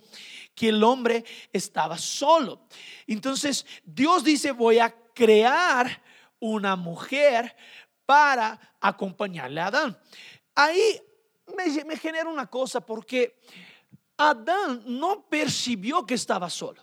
que 0.56 0.70
el 0.70 0.84
hombre 0.84 1.24
estaba 1.54 1.98
solo. 1.98 2.68
Entonces, 3.06 3.66
Dios 3.84 4.24
dice, 4.24 4.52
voy 4.52 4.80
a 4.80 4.94
crear 5.14 6.02
una 6.40 6.76
mujer 6.76 7.56
para 8.10 8.60
acompañarle 8.82 9.62
a 9.62 9.68
Adán. 9.68 9.96
Ahí 10.56 11.00
me, 11.56 11.96
genera 11.96 12.28
una 12.28 12.48
cosa 12.48 12.84
porque 12.84 13.40
Adán 14.18 14.82
no 14.88 15.28
percibió 15.30 16.04
que 16.08 16.16
estaba 16.16 16.50
solo. 16.50 16.82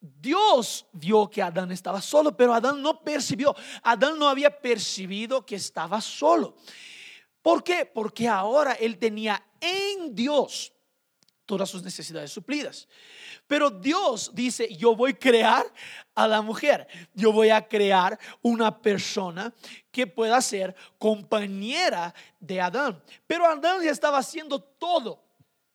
Dios 0.00 0.86
vio 0.92 1.28
que 1.28 1.42
Adán 1.42 1.72
estaba 1.72 2.00
solo, 2.00 2.34
pero 2.34 2.54
Adán 2.54 2.80
no 2.80 3.02
percibió. 3.02 3.54
Adán 3.82 4.18
no 4.18 4.30
había 4.30 4.62
percibido 4.62 5.44
que 5.44 5.56
estaba 5.56 6.00
solo. 6.00 6.56
¿Por 7.42 7.62
qué? 7.62 7.84
Porque 7.84 8.26
ahora 8.26 8.72
él 8.72 8.96
tenía 8.96 9.44
en 9.60 10.14
Dios 10.14 10.71
todas 11.52 11.68
sus 11.68 11.82
necesidades 11.82 12.32
suplidas. 12.32 12.88
Pero 13.46 13.68
Dios 13.68 14.30
dice, 14.32 14.74
yo 14.74 14.96
voy 14.96 15.10
a 15.10 15.18
crear 15.18 15.70
a 16.14 16.26
la 16.26 16.40
mujer, 16.40 16.88
yo 17.12 17.30
voy 17.30 17.50
a 17.50 17.68
crear 17.68 18.18
una 18.40 18.80
persona 18.80 19.52
que 19.90 20.06
pueda 20.06 20.40
ser 20.40 20.74
compañera 20.96 22.14
de 22.40 22.58
Adán. 22.58 23.02
Pero 23.26 23.44
Adán 23.44 23.82
ya 23.84 23.90
estaba 23.90 24.16
haciendo 24.16 24.62
todo 24.62 25.22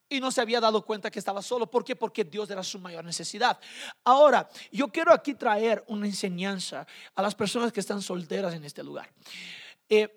y 0.10 0.20
no 0.20 0.32
se 0.32 0.42
había 0.42 0.60
dado 0.60 0.84
cuenta 0.84 1.12
que 1.12 1.20
estaba 1.20 1.44
solo. 1.44 1.70
¿Por 1.70 1.84
qué? 1.84 1.96
Porque 1.96 2.24
Dios 2.24 2.50
era 2.50 2.64
su 2.64 2.80
mayor 2.80 3.06
necesidad. 3.06 3.60
Ahora, 4.04 4.50
yo 4.72 4.88
quiero 4.88 5.14
aquí 5.14 5.36
traer 5.36 5.84
una 5.86 6.08
enseñanza 6.08 6.88
a 7.14 7.22
las 7.22 7.36
personas 7.36 7.72
que 7.72 7.82
están 7.82 8.02
solteras 8.02 8.56
en 8.56 8.64
este 8.64 8.82
lugar. 8.82 9.14
Eh, 9.88 10.10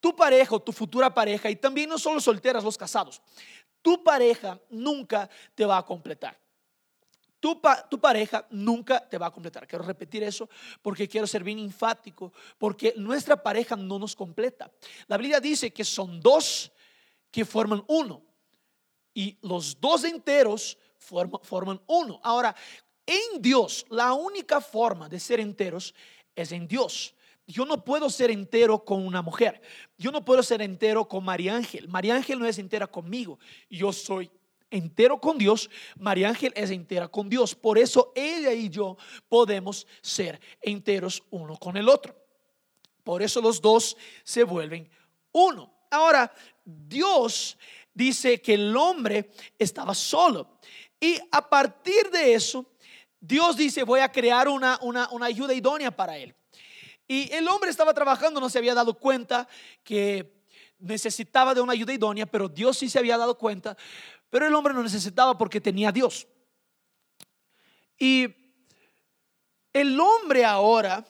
tu 0.00 0.14
pareja 0.14 0.54
o 0.54 0.60
tu 0.60 0.70
futura 0.70 1.14
pareja, 1.14 1.48
y 1.48 1.56
también 1.56 1.88
no 1.88 1.96
solo 1.96 2.20
solteras, 2.20 2.62
los 2.62 2.76
casados, 2.76 3.22
tu 3.82 4.02
pareja 4.02 4.58
nunca 4.70 5.28
te 5.54 5.66
va 5.66 5.78
a 5.78 5.84
completar. 5.84 6.38
Tu, 7.40 7.60
tu, 7.90 8.00
pareja 8.00 8.46
nunca 8.50 9.00
te 9.08 9.18
va 9.18 9.26
a 9.26 9.30
completar. 9.32 9.66
Quiero 9.66 9.84
repetir 9.84 10.22
eso 10.22 10.48
porque 10.80 11.08
quiero 11.08 11.26
ser 11.26 11.42
bien 11.42 11.58
enfático, 11.58 12.32
porque 12.56 12.94
nuestra 12.96 13.42
pareja 13.42 13.74
no 13.74 13.98
nos 13.98 14.14
completa. 14.14 14.70
La 15.08 15.16
Biblia 15.16 15.40
dice 15.40 15.72
que 15.72 15.84
son 15.84 16.20
dos 16.20 16.70
que 17.32 17.44
forman 17.44 17.82
uno 17.88 18.22
y 19.12 19.36
los 19.42 19.80
dos 19.80 20.04
enteros 20.04 20.78
forman 20.98 21.80
uno. 21.88 22.20
Ahora, 22.22 22.54
en 23.04 23.42
Dios, 23.42 23.84
la 23.90 24.12
única 24.12 24.60
forma 24.60 25.08
de 25.08 25.18
ser 25.18 25.40
enteros 25.40 25.94
es 26.36 26.52
en 26.52 26.68
Dios. 26.68 27.14
Yo 27.52 27.66
no 27.66 27.84
puedo 27.84 28.08
ser 28.08 28.30
entero 28.30 28.82
con 28.82 29.06
una 29.06 29.20
mujer. 29.20 29.60
Yo 29.98 30.10
no 30.10 30.24
puedo 30.24 30.42
ser 30.42 30.62
entero 30.62 31.06
con 31.06 31.22
María 31.22 31.54
Ángel. 31.54 31.86
María 31.86 32.16
Ángel 32.16 32.38
no 32.38 32.46
es 32.46 32.58
entera 32.58 32.86
conmigo. 32.86 33.38
Yo 33.68 33.92
soy 33.92 34.30
entero 34.70 35.20
con 35.20 35.36
Dios. 35.36 35.68
María 35.98 36.30
Ángel 36.30 36.54
es 36.56 36.70
entera 36.70 37.08
con 37.08 37.28
Dios. 37.28 37.54
Por 37.54 37.76
eso 37.76 38.10
ella 38.14 38.54
y 38.54 38.70
yo 38.70 38.96
podemos 39.28 39.86
ser 40.00 40.40
enteros 40.62 41.22
uno 41.30 41.58
con 41.58 41.76
el 41.76 41.90
otro. 41.90 42.16
Por 43.04 43.20
eso 43.20 43.42
los 43.42 43.60
dos 43.60 43.98
se 44.24 44.44
vuelven 44.44 44.88
uno. 45.32 45.70
Ahora, 45.90 46.32
Dios 46.64 47.58
dice 47.92 48.40
que 48.40 48.54
el 48.54 48.74
hombre 48.74 49.30
estaba 49.58 49.94
solo. 49.94 50.58
Y 50.98 51.18
a 51.30 51.46
partir 51.46 52.10
de 52.10 52.32
eso, 52.32 52.64
Dios 53.20 53.58
dice, 53.58 53.82
voy 53.82 54.00
a 54.00 54.10
crear 54.10 54.48
una, 54.48 54.78
una, 54.80 55.10
una 55.10 55.26
ayuda 55.26 55.52
idónea 55.52 55.94
para 55.94 56.16
él. 56.16 56.34
Y 57.12 57.30
el 57.30 57.46
hombre 57.46 57.68
estaba 57.68 57.92
trabajando, 57.92 58.40
no 58.40 58.48
se 58.48 58.56
había 58.56 58.72
dado 58.72 58.94
cuenta 58.94 59.46
que 59.84 60.46
necesitaba 60.78 61.52
de 61.52 61.60
una 61.60 61.74
ayuda 61.74 61.92
idónea, 61.92 62.24
pero 62.24 62.48
Dios 62.48 62.78
sí 62.78 62.88
se 62.88 62.98
había 62.98 63.18
dado 63.18 63.36
cuenta, 63.36 63.76
pero 64.30 64.46
el 64.46 64.54
hombre 64.54 64.72
no 64.72 64.82
necesitaba 64.82 65.36
porque 65.36 65.60
tenía 65.60 65.92
Dios. 65.92 66.26
Y 67.98 68.34
el 69.74 70.00
hombre 70.00 70.42
ahora 70.42 71.04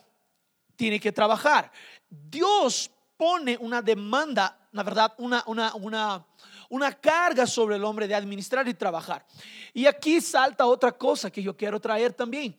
tiene 0.75 0.99
que 0.99 1.13
trabajar. 1.13 1.71
Dios 2.11 2.91
pone 3.17 3.57
una 3.61 3.81
demanda, 3.81 4.69
la 4.73 4.83
verdad, 4.83 5.15
una, 5.19 5.45
una, 5.47 5.73
una, 5.77 6.27
una 6.69 6.93
carga 7.01 7.47
sobre 7.47 7.77
el 7.77 7.85
hombre 7.85 8.09
de 8.09 8.17
administrar 8.17 8.67
y 8.67 8.75
trabajar. 8.75 9.25
Y 9.73 9.87
aquí 9.87 10.21
salta 10.21 10.67
otra 10.67 10.91
cosa 10.91 11.31
que 11.31 11.45
yo 11.45 11.57
quiero 11.57 11.79
traer 11.79 12.13
también. 12.13 12.59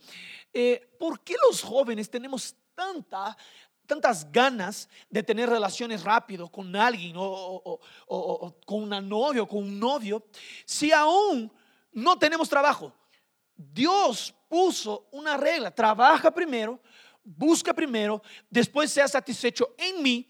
Eh, 0.54 0.96
¿Por 0.98 1.20
qué 1.20 1.36
los 1.50 1.62
jóvenes 1.62 2.10
tenemos 2.10 2.56
tanta, 2.76 3.38
tantas 3.86 4.32
ganas 4.32 4.90
de 5.10 5.24
tener 5.24 5.50
relaciones 5.50 6.04
rápido 6.04 6.50
con 6.50 6.76
alguien 6.76 7.16
o, 7.18 7.80
con 8.66 8.84
una 8.84 9.02
novia 9.02 9.44
o 9.44 9.48
con 9.48 9.60
un 9.60 9.80
novio 9.80 10.24
si 10.66 10.92
aún 10.92 11.52
no 11.92 12.18
tenemos 12.18 12.50
trabajo? 12.50 12.94
Dios 13.56 14.34
puso 14.48 15.08
una 15.12 15.38
regla, 15.38 15.72
trabaja 15.72 16.32
primero, 16.32 16.80
busca 17.24 17.74
primero, 17.74 18.22
después 18.50 18.92
sea 18.92 19.08
satisfecho 19.08 19.74
en 19.78 20.02
mí 20.02 20.28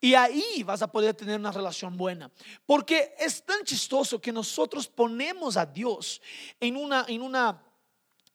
y 0.00 0.14
ahí 0.14 0.64
vas 0.64 0.82
a 0.82 0.90
poder 0.90 1.14
tener 1.14 1.38
una 1.38 1.52
relación 1.52 1.96
buena. 1.96 2.30
Porque 2.66 3.14
es 3.18 3.44
tan 3.44 3.62
chistoso 3.62 4.20
que 4.20 4.32
nosotros 4.32 4.88
ponemos 4.88 5.56
a 5.56 5.64
Dios 5.64 6.20
en 6.58 6.76
una, 6.76 7.04
en 7.06 7.22
una 7.22 7.62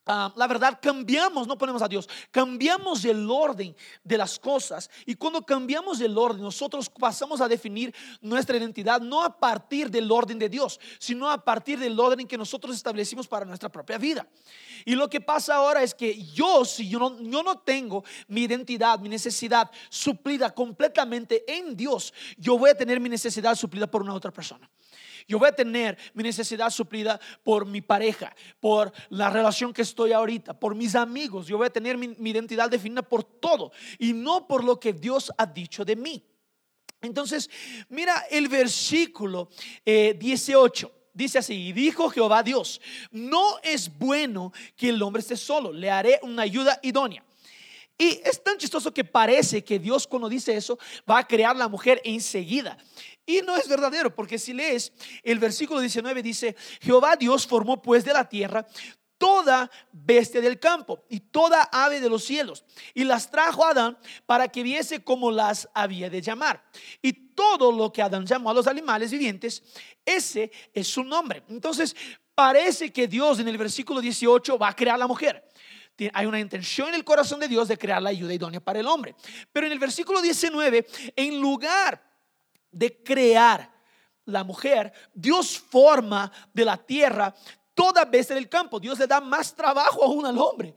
Ah, 0.10 0.32
la 0.38 0.48
verdad, 0.48 0.80
cambiamos, 0.82 1.48
no 1.48 1.58
ponemos 1.58 1.82
a 1.82 1.88
Dios, 1.88 2.08
cambiamos 2.32 3.04
el 3.04 3.30
orden 3.30 3.76
de 4.06 4.18
las 4.18 4.40
cosas. 4.40 4.90
Y 5.06 5.16
cuando 5.16 5.42
cambiamos 5.42 6.00
el 6.00 6.18
orden, 6.18 6.42
nosotros 6.42 6.90
pasamos 6.90 7.42
a 7.42 7.48
definir 7.50 7.94
nuestra 8.22 8.56
identidad 8.56 9.02
no 9.02 9.22
a 9.22 9.38
partir 9.38 9.92
del 9.92 10.10
orden 10.10 10.40
de 10.40 10.48
Dios, 10.48 10.80
sino 10.98 11.30
a 11.30 11.44
partir 11.44 11.78
del 11.78 12.00
orden 12.00 12.26
que 12.26 12.38
nosotros 12.38 12.74
establecimos 12.74 13.28
para 13.28 13.46
nuestra 13.46 13.70
propia 13.70 13.98
vida. 13.98 14.26
Y 14.86 14.96
lo 14.96 15.10
que 15.10 15.20
pasa 15.20 15.56
ahora 15.56 15.84
es 15.84 15.94
que 15.94 16.24
yo, 16.24 16.64
si 16.64 16.88
yo 16.88 17.00
no, 17.00 17.22
yo 17.22 17.44
no 17.44 17.58
tengo 17.58 18.06
mi 18.30 18.44
identidad, 18.44 19.00
mi 19.00 19.10
necesidad 19.10 19.70
suplida 19.90 20.54
completamente 20.54 21.44
en 21.54 21.76
Dios, 21.76 22.14
yo 22.38 22.58
voy 22.58 22.70
a 22.70 22.78
tener 22.78 23.02
mi 23.02 23.10
necesidad 23.10 23.56
suplida 23.56 23.88
por 23.88 24.04
una 24.04 24.14
otra 24.14 24.32
persona. 24.32 24.70
Yo 25.28 25.40
voy 25.40 25.50
a 25.50 25.56
tener 25.56 25.98
mi 26.14 26.24
necesidad 26.24 26.70
suplida 26.70 27.20
por 27.44 27.66
mi 27.66 27.82
pareja, 27.82 28.34
por 28.62 28.94
la 29.10 29.30
relación 29.30 29.74
que 29.74 29.82
estoy 29.82 30.14
ahorita, 30.14 30.58
por 30.58 30.74
mis 30.74 30.96
amigos. 30.96 31.48
Yo 31.48 31.58
voy 31.58 31.68
a 31.68 31.70
tener 31.70 31.98
mi, 31.98 32.16
identidad 32.30 32.70
definida 32.70 33.02
por 33.02 33.24
todo 33.24 33.72
y 34.00 34.14
no 34.14 34.48
por 34.48 34.64
lo 34.64 34.80
que 34.80 34.94
Dios 34.94 35.32
ha 35.38 35.46
dicho 35.46 35.84
de 35.84 35.98
mí. 35.98 36.24
Entonces, 37.02 37.50
mira 37.90 38.26
el 38.32 38.48
versículo 38.48 39.50
18. 39.86 40.88
Eh, 40.88 40.92
dice 41.14 41.40
así, 41.40 41.68
y 41.68 41.74
dijo 41.74 42.10
Jehová 42.10 42.44
Dios, 42.44 42.80
no 43.12 43.58
es 43.64 43.98
bueno 43.98 44.54
que 44.76 44.90
el 44.90 45.02
hombre 45.02 45.22
esté 45.22 45.36
solo, 45.36 45.74
le 45.74 45.90
haré 45.90 46.20
una 46.22 46.44
ayuda 46.44 46.80
idónea. 46.84 47.27
Y 47.98 48.22
es 48.24 48.44
tan 48.44 48.58
chistoso 48.58 48.94
que 48.94 49.04
parece 49.04 49.64
que 49.64 49.80
Dios 49.80 50.06
cuando 50.06 50.30
dice 50.30 50.56
eso 50.56 50.78
va 51.10 51.20
a 51.20 51.28
crear 51.28 51.56
la 51.56 51.68
mujer 51.68 52.00
enseguida. 52.04 52.78
Y 53.26 53.42
no 53.42 53.58
es 53.58 53.68
verdadero, 53.68 54.14
porque 54.14 54.38
si 54.38 54.54
lees 54.54 54.94
el 55.24 55.40
versículo 55.40 55.80
19 55.80 56.22
dice, 56.22 56.56
Jehová 56.80 57.16
Dios 57.16 57.48
formó 57.48 57.82
pues 57.82 58.06
de 58.06 58.14
la 58.14 58.30
tierra 58.30 58.66
toda 59.18 59.70
bestia 59.92 60.42
del 60.42 60.60
campo 60.60 61.04
y 61.10 61.20
toda 61.20 61.64
ave 61.72 62.00
de 62.00 62.10
los 62.10 62.24
cielos. 62.24 62.64
Y 62.94 63.04
las 63.04 63.30
trajo 63.30 63.66
a 63.66 63.72
Adán 63.72 63.98
para 64.26 64.48
que 64.48 64.64
viese 64.64 65.04
cómo 65.04 65.32
las 65.32 65.68
había 65.74 66.10
de 66.10 66.22
llamar. 66.22 66.64
Y 67.02 67.14
todo 67.14 67.72
lo 67.72 67.92
que 67.92 68.02
Adán 68.02 68.26
llamó 68.26 68.52
a 68.52 68.54
los 68.54 68.68
animales 68.68 69.12
vivientes, 69.12 69.64
ese 70.06 70.52
es 70.74 70.88
su 70.88 71.04
nombre. 71.04 71.44
Entonces, 71.50 71.96
parece 72.36 72.94
que 72.94 73.08
Dios 73.08 73.40
en 73.40 73.48
el 73.48 73.58
versículo 73.58 74.00
18 74.00 74.58
va 74.58 74.70
a 74.70 74.76
crear 74.76 75.00
la 75.00 75.08
mujer. 75.08 75.47
Hay 76.14 76.26
una 76.26 76.40
intención 76.40 76.90
en 76.90 76.96
el 76.96 77.04
corazón 77.04 77.40
de 77.40 77.48
Dios 77.48 77.68
de 77.68 77.78
crear 77.78 78.02
la 78.02 78.10
ayuda 78.10 78.34
idónea 78.34 78.60
para 78.60 78.80
el 78.80 78.88
hombre. 78.88 79.16
Pero 79.52 79.66
en 79.66 79.74
el 79.74 79.80
versículo 79.80 80.22
19, 80.22 80.88
en 81.16 81.42
lugar 81.42 82.04
de 82.72 83.02
crear 83.04 83.72
la 84.26 84.44
mujer, 84.44 84.94
Dios 85.14 85.58
forma 85.58 86.32
de 86.54 86.66
la 86.66 86.78
tierra 86.78 87.34
toda 87.74 88.06
bestia 88.06 88.36
del 88.36 88.50
campo. 88.50 88.80
Dios 88.80 89.00
le 89.00 89.08
da 89.08 89.20
más 89.22 89.56
trabajo 89.56 90.04
aún 90.04 90.26
al 90.26 90.38
hombre. 90.38 90.76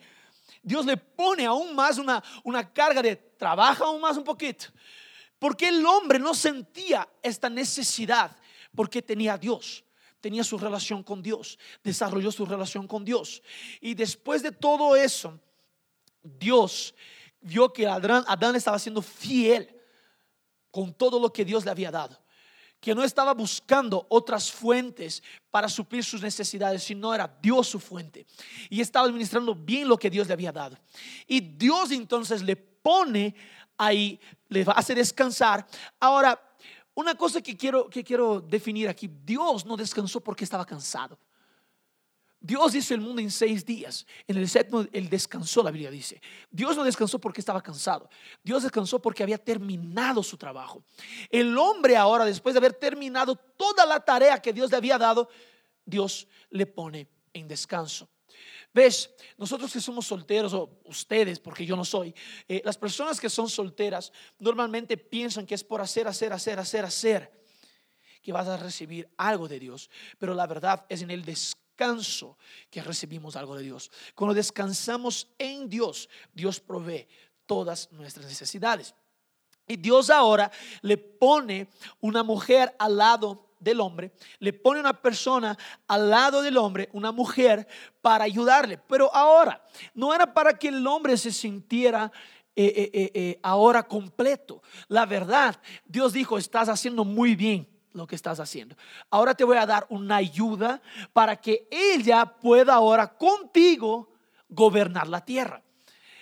Dios 0.63 0.87
le 0.87 0.97
pone 0.97 1.47
aún 1.47 1.75
más 1.75 1.99
una, 1.99 2.23
una 2.45 2.71
carga 2.73 3.03
de 3.03 3.17
trabajo 3.17 3.85
aún 3.85 4.01
más 4.01 4.17
un 4.17 4.25
poquito. 4.25 4.67
Porque 5.39 5.69
el 5.69 5.85
hombre 5.85 6.19
no 6.19 6.35
sentía 6.35 7.09
esta 7.23 7.49
necesidad 7.49 8.37
porque 8.75 9.03
tenía 9.03 9.35
a 9.35 9.39
Dios 9.39 9.85
tenía 10.21 10.45
su 10.45 10.59
relación 10.59 11.03
con 11.03 11.23
Dios, 11.23 11.59
desarrolló 11.83 12.31
su 12.31 12.47
relación 12.47 12.87
con 12.87 13.05
Dios. 13.05 13.43
Y 13.81 13.95
después 13.95 14.43
de 14.43 14.53
todo 14.53 14.95
eso, 14.97 15.39
Dios 16.23 16.95
vio 17.41 17.73
que 17.73 17.87
Adán, 17.87 18.55
estaba 18.55 18.79
siendo 18.79 19.03
fiel 19.03 19.75
con 20.71 20.93
todo 20.93 21.19
lo 21.19 21.33
que 21.33 21.45
Dios 21.45 21.65
le 21.65 21.71
había 21.71 21.91
dado 21.91 22.19
que 22.81 22.95
no 22.95 23.05
estaba 23.05 23.35
buscando 23.35 24.07
otras 24.09 24.51
fuentes 24.51 25.23
para 25.51 25.69
suplir 25.69 26.03
sus 26.03 26.23
necesidades, 26.23 26.83
sino 26.83 27.15
era 27.15 27.29
Dios 27.43 27.69
su 27.69 27.79
fuente. 27.79 28.25
Y 28.71 28.81
estaba 28.81 29.05
administrando 29.05 29.55
bien 29.55 29.87
lo 29.87 29.99
que 29.99 30.09
Dios 30.09 30.27
le 30.27 30.33
había 30.33 30.51
dado. 30.51 30.79
Y 31.27 31.41
Dios 31.41 31.91
entonces 31.91 32.41
le 32.41 32.57
pone 32.57 33.35
ahí, 33.77 34.19
le 34.49 34.65
hace 34.75 34.95
descansar. 34.95 35.67
Ahora, 35.99 36.41
una 36.95 37.15
cosa 37.15 37.41
que 37.41 37.57
quiero, 37.57 37.89
que 37.89 38.05
quiero 38.05 38.41
definir 38.41 38.89
aquí, 38.89 39.09
Dios 39.25 39.65
no 39.65 39.77
descansó 39.77 40.21
porque 40.21 40.45
estaba 40.45 40.65
cansado. 40.65 41.19
Dios 42.43 42.75
hizo 42.75 42.95
el 42.95 43.03
mundo 43.03 43.21
en 43.21 43.31
seis 43.31 43.67
días. 43.67 44.07
En 44.27 44.39
el 44.39 44.49
séptimo, 44.49 44.87
Él 44.93 45.11
descansó, 45.11 45.63
la 45.63 45.71
Biblia 45.71 45.91
dice. 45.91 46.23
Dios 46.51 46.75
no 46.75 46.85
descansó 46.85 47.19
porque 47.19 47.41
estaba 47.41 47.61
cansado. 47.61 48.09
Dios 48.43 48.63
descansó 48.63 49.01
porque 49.01 49.23
había 49.23 49.37
terminado 49.37 50.23
su 50.23 50.39
trabajo. 50.39 50.83
El 51.29 51.57
hombre 51.59 51.99
ahora, 51.99 52.25
después 52.25 52.55
de 52.55 52.59
haber 52.59 52.73
terminado 52.73 53.37
toda 53.37 53.85
la 53.85 54.01
tarea 54.01 54.41
que 54.41 54.55
Dios 54.55 54.71
le 54.71 54.79
había 54.79 54.97
dado, 54.97 55.29
Dios 55.85 56.27
le 56.49 56.65
pone 56.65 57.09
en 57.35 57.47
descanso. 57.47 58.09
¿Ves? 58.73 59.11
Nosotros 59.37 59.73
que 59.73 59.81
somos 59.81 60.07
solteros, 60.07 60.55
o 60.55 60.81
ustedes, 60.85 61.41
porque 61.41 61.67
yo 61.67 61.75
no 61.75 61.85
soy, 61.85 62.15
eh, 62.47 62.63
las 62.65 62.79
personas 62.79 63.19
que 63.19 63.29
son 63.29 63.49
solteras 63.49 64.13
normalmente 64.39 64.97
piensan 64.97 65.45
que 65.45 65.57
es 65.57 65.65
por 65.65 65.81
hacer, 65.81 66.07
hacer, 66.07 66.33
hacer, 66.33 66.59
hacer, 66.59 66.85
hacer, 66.85 67.33
que 68.23 68.33
vas 68.33 68.47
a 68.47 68.57
recibir 68.57 69.09
algo 69.17 69.49
de 69.49 69.59
Dios. 69.59 69.91
Pero 70.19 70.35
la 70.35 70.47
verdad 70.47 70.87
es 70.89 71.03
en 71.03 71.11
el 71.11 71.25
descanso 71.25 72.39
que 72.71 72.83
recibimos 72.83 73.35
algo 73.35 73.57
de 73.57 73.65
Dios. 73.65 73.91
Cuando 74.15 74.35
descansamos 74.35 75.27
en 75.39 75.69
Dios, 75.69 76.09
Dios 76.33 76.61
provee 76.61 77.09
todas 77.47 77.91
nuestras 77.91 78.27
necesidades. 78.27 78.95
Y 79.67 79.77
Dios 79.77 80.11
ahora 80.11 80.51
le 80.83 80.97
pone 80.97 81.69
una 82.01 82.23
mujer 82.23 82.75
al 82.79 82.97
lado 82.97 83.50
del 83.61 83.81
hombre, 83.81 84.13
le 84.39 84.53
pone 84.53 84.81
una 84.81 84.95
persona 84.95 85.57
al 85.87 86.11
lado 86.11 86.43
del 86.43 86.57
hombre, 86.57 86.89
una 86.93 87.13
mujer, 87.13 87.69
para 88.01 88.25
ayudarle. 88.25 88.79
Pero 88.89 89.15
ahora, 89.15 89.63
no 89.95 90.13
era 90.15 90.33
para 90.33 90.59
que 90.59 90.69
el 90.69 90.87
hombre 90.87 91.17
se 91.17 91.31
sintiera 91.31 92.11
eh, 92.57 92.91
eh, 92.93 93.11
eh, 93.15 93.41
ahora 93.43 93.83
completo. 93.85 94.63
La 94.89 95.07
verdad, 95.07 95.61
Dios 95.85 96.13
dijo, 96.13 96.37
estás 96.37 96.69
haciendo 96.69 97.05
muy 97.05 97.37
bien 97.37 97.69
lo 97.93 98.07
que 98.07 98.17
estás 98.17 98.41
haciendo. 98.41 98.77
Ahora 99.11 99.35
te 99.35 99.45
voy 99.45 99.57
a 99.57 99.67
dar 99.67 99.87
una 99.89 100.17
ayuda 100.17 100.83
para 101.13 101.37
que 101.37 101.69
ella 101.71 102.27
pueda 102.27 102.75
ahora 102.75 103.17
contigo 103.17 104.11
gobernar 104.49 105.09
la 105.09 105.25
tierra. 105.25 105.63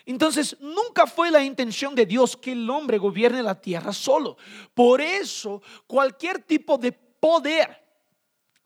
Entonces, 0.09 0.57
nunca 0.61 1.07
fue 1.07 1.31
la 1.31 1.45
intención 1.45 1.95
de 1.95 2.07
Dios 2.07 2.35
que 2.35 2.53
el 2.53 2.69
hombre 2.71 2.97
gobierne 2.97 3.43
la 3.43 3.61
tierra 3.61 3.93
solo. 3.93 4.39
Por 4.73 5.03
eso, 5.03 5.61
cualquier 5.87 6.43
tipo 6.43 6.79
de 6.79 6.93
poder, 7.21 7.85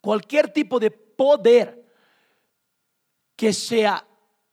cualquier 0.01 0.53
tipo 0.53 0.79
de 0.79 0.91
poder 0.91 1.85
que 3.37 3.53
sea 3.53 4.07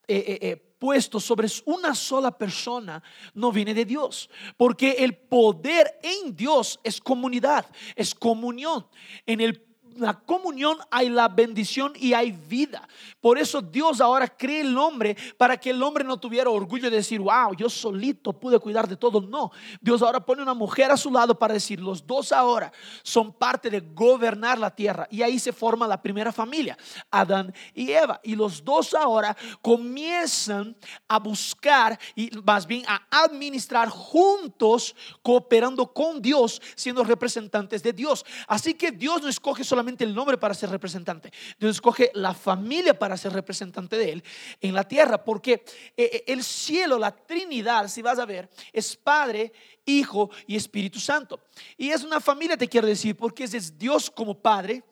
eh, 0.07 0.17
eh, 0.17 0.39
eh, 0.41 0.57
puesto 0.79 1.19
sobre 1.19 1.47
una 1.65 1.93
sola 1.93 2.31
persona 2.31 3.03
no 3.33 3.51
viene 3.51 3.73
de 3.73 3.85
Dios, 3.85 4.29
porque 4.57 4.91
el 4.91 5.15
poder 5.15 5.99
en 6.01 6.35
Dios 6.35 6.79
es 6.83 6.99
comunidad, 7.01 7.65
es 7.95 8.15
comunión. 8.15 8.87
En 9.25 9.41
el 9.41 9.68
la 9.99 10.13
comunión 10.13 10.77
hay 10.89 11.09
la 11.09 11.27
bendición 11.27 11.93
y 11.95 12.13
hay 12.13 12.31
vida. 12.31 12.87
Por 13.21 13.37
eso 13.37 13.61
Dios 13.61 14.01
ahora 14.01 14.27
cree 14.27 14.61
el 14.61 14.77
hombre 14.77 15.15
para 15.37 15.57
que 15.57 15.71
el 15.71 15.81
hombre 15.83 16.03
no 16.03 16.19
tuviera 16.19 16.49
orgullo 16.49 16.89
de 16.89 16.97
decir, 16.97 17.19
wow, 17.19 17.53
yo 17.55 17.69
solito 17.69 18.33
pude 18.33 18.59
cuidar 18.59 18.87
de 18.87 18.95
todo. 18.95 19.21
No, 19.21 19.51
Dios 19.81 20.01
ahora 20.01 20.25
pone 20.25 20.41
una 20.41 20.53
mujer 20.53 20.91
a 20.91 20.97
su 20.97 21.11
lado 21.11 21.37
para 21.37 21.53
decir, 21.53 21.79
los 21.79 22.05
dos 22.05 22.31
ahora 22.31 22.71
son 23.03 23.33
parte 23.33 23.69
de 23.69 23.81
gobernar 23.81 24.57
la 24.57 24.73
tierra. 24.73 25.07
Y 25.11 25.21
ahí 25.21 25.39
se 25.39 25.53
forma 25.53 25.87
la 25.87 26.01
primera 26.01 26.31
familia, 26.31 26.77
Adán 27.11 27.53
y 27.73 27.91
Eva. 27.91 28.19
Y 28.23 28.35
los 28.35 28.63
dos 28.63 28.93
ahora 28.93 29.35
comienzan 29.61 30.75
a 31.07 31.19
buscar 31.19 31.99
y 32.15 32.29
más 32.43 32.65
bien 32.65 32.83
a 32.87 33.01
administrar 33.23 33.89
juntos, 33.89 34.95
cooperando 35.21 35.93
con 35.93 36.21
Dios, 36.21 36.61
siendo 36.75 37.03
representantes 37.03 37.83
de 37.83 37.93
Dios. 37.93 38.25
Así 38.47 38.73
que 38.73 38.91
Dios 38.91 39.21
no 39.21 39.27
escoge 39.27 39.63
solamente 39.63 39.88
el 39.97 40.13
nombre 40.13 40.37
para 40.37 40.53
ser 40.53 40.69
representante. 40.69 41.31
Dios 41.59 41.77
escoge 41.77 42.11
la 42.13 42.33
familia 42.33 42.97
para 42.97 43.17
ser 43.17 43.33
representante 43.33 43.97
de 43.97 44.11
Él 44.13 44.23
en 44.61 44.73
la 44.73 44.83
tierra. 44.83 45.23
Porque 45.23 45.53
eh, 45.53 45.63
eh, 45.97 46.23
el 46.27 46.43
cielo, 46.43 46.97
la 46.97 47.15
Trinidad, 47.15 47.87
si 47.87 48.01
vas 48.01 48.19
a 48.19 48.25
ver, 48.25 48.49
es 48.71 48.95
Padre, 48.95 49.51
Hijo 49.85 50.29
y 50.47 50.55
Espíritu 50.55 50.99
Santo. 50.99 51.41
Y 51.77 51.89
es 51.89 52.03
una 52.03 52.19
familia, 52.19 52.57
te 52.57 52.67
quiero 52.67 52.87
decir, 52.87 53.15
porque 53.15 53.45
es 53.45 53.77
Dios 53.77 54.09
como 54.09 54.39
Padre. 54.39 54.83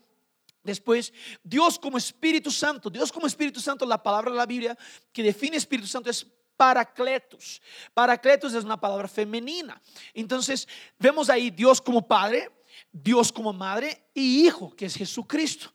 Después, 0.63 1.13
Dios 1.43 1.79
como 1.79 1.97
Espíritu 1.97 2.51
Santo. 2.51 2.89
Dios 2.89 3.12
como 3.12 3.27
Espíritu 3.27 3.60
Santo, 3.60 3.86
la 3.86 4.01
palabra 4.01 4.31
de 4.31 4.38
la 4.38 4.45
Biblia 4.45 4.77
que 5.13 5.23
define 5.23 5.57
Espíritu 5.57 5.88
Santo 5.88 6.10
es 6.10 6.25
Paracletos. 6.57 7.62
Paracletos 7.93 8.53
es 8.53 8.63
una 8.63 8.79
palabra 8.79 9.07
femenina. 9.07 9.79
Entonces, 10.13 10.67
vemos 10.97 11.29
ahí 11.29 11.51
Dios 11.51 11.79
como 11.79 12.05
Padre, 12.05 12.49
Dios 12.91 13.32
como 13.32 13.54
madre 13.54 14.10
y 14.13 14.45
hijo, 14.45 14.76
que 14.76 14.86
es 14.86 14.95
Jesucristo. 14.95 15.71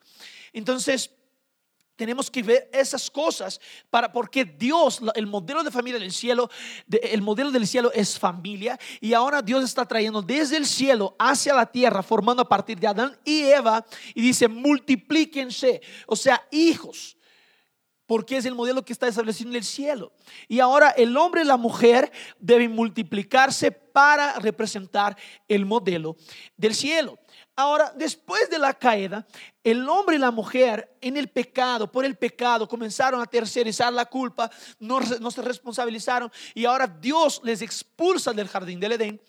Entonces, 0.52 1.10
tenemos 1.96 2.30
que 2.30 2.42
ver 2.42 2.68
esas 2.72 3.10
cosas 3.10 3.60
para 3.90 4.10
porque 4.12 4.44
Dios, 4.44 5.00
el 5.14 5.26
modelo 5.26 5.62
de 5.62 5.70
familia 5.70 6.00
del 6.00 6.12
cielo, 6.12 6.50
el 6.90 7.22
modelo 7.22 7.50
del 7.50 7.66
cielo 7.66 7.92
es 7.92 8.18
familia 8.18 8.78
y 9.00 9.12
ahora 9.12 9.42
Dios 9.42 9.62
está 9.62 9.84
trayendo 9.86 10.22
desde 10.22 10.56
el 10.56 10.66
cielo 10.66 11.14
hacia 11.18 11.54
la 11.54 11.66
tierra, 11.66 12.02
formando 12.02 12.42
a 12.42 12.48
partir 12.48 12.78
de 12.80 12.88
Adán 12.88 13.16
y 13.24 13.42
Eva 13.42 13.84
y 14.14 14.22
dice 14.22 14.48
multiplíquense, 14.48 15.80
o 16.06 16.16
sea, 16.16 16.44
hijos 16.50 17.16
porque 18.06 18.36
es 18.36 18.44
el 18.44 18.54
modelo 18.54 18.84
que 18.84 18.92
está 18.92 19.08
establecido 19.08 19.50
en 19.50 19.56
el 19.56 19.64
cielo. 19.64 20.12
Y 20.48 20.60
ahora 20.60 20.90
el 20.90 21.16
hombre 21.16 21.42
y 21.42 21.44
la 21.44 21.56
mujer 21.56 22.12
deben 22.38 22.72
multiplicarse 22.72 23.70
para 23.70 24.38
representar 24.38 25.16
el 25.48 25.66
modelo 25.66 26.16
del 26.56 26.74
cielo. 26.74 27.18
Ahora, 27.54 27.92
después 27.94 28.48
de 28.48 28.58
la 28.58 28.72
caída, 28.72 29.26
el 29.62 29.86
hombre 29.88 30.16
y 30.16 30.18
la 30.18 30.30
mujer 30.30 30.96
en 31.00 31.16
el 31.16 31.28
pecado, 31.28 31.90
por 31.90 32.04
el 32.04 32.16
pecado, 32.16 32.66
comenzaron 32.66 33.20
a 33.20 33.26
tercerizar 33.26 33.92
la 33.92 34.06
culpa, 34.06 34.50
no, 34.78 35.00
no 35.00 35.30
se 35.30 35.42
responsabilizaron 35.42 36.32
y 36.54 36.64
ahora 36.64 36.86
Dios 36.86 37.40
les 37.44 37.60
expulsa 37.60 38.32
del 38.32 38.48
jardín 38.48 38.80
del 38.80 38.92
Edén 38.92 39.20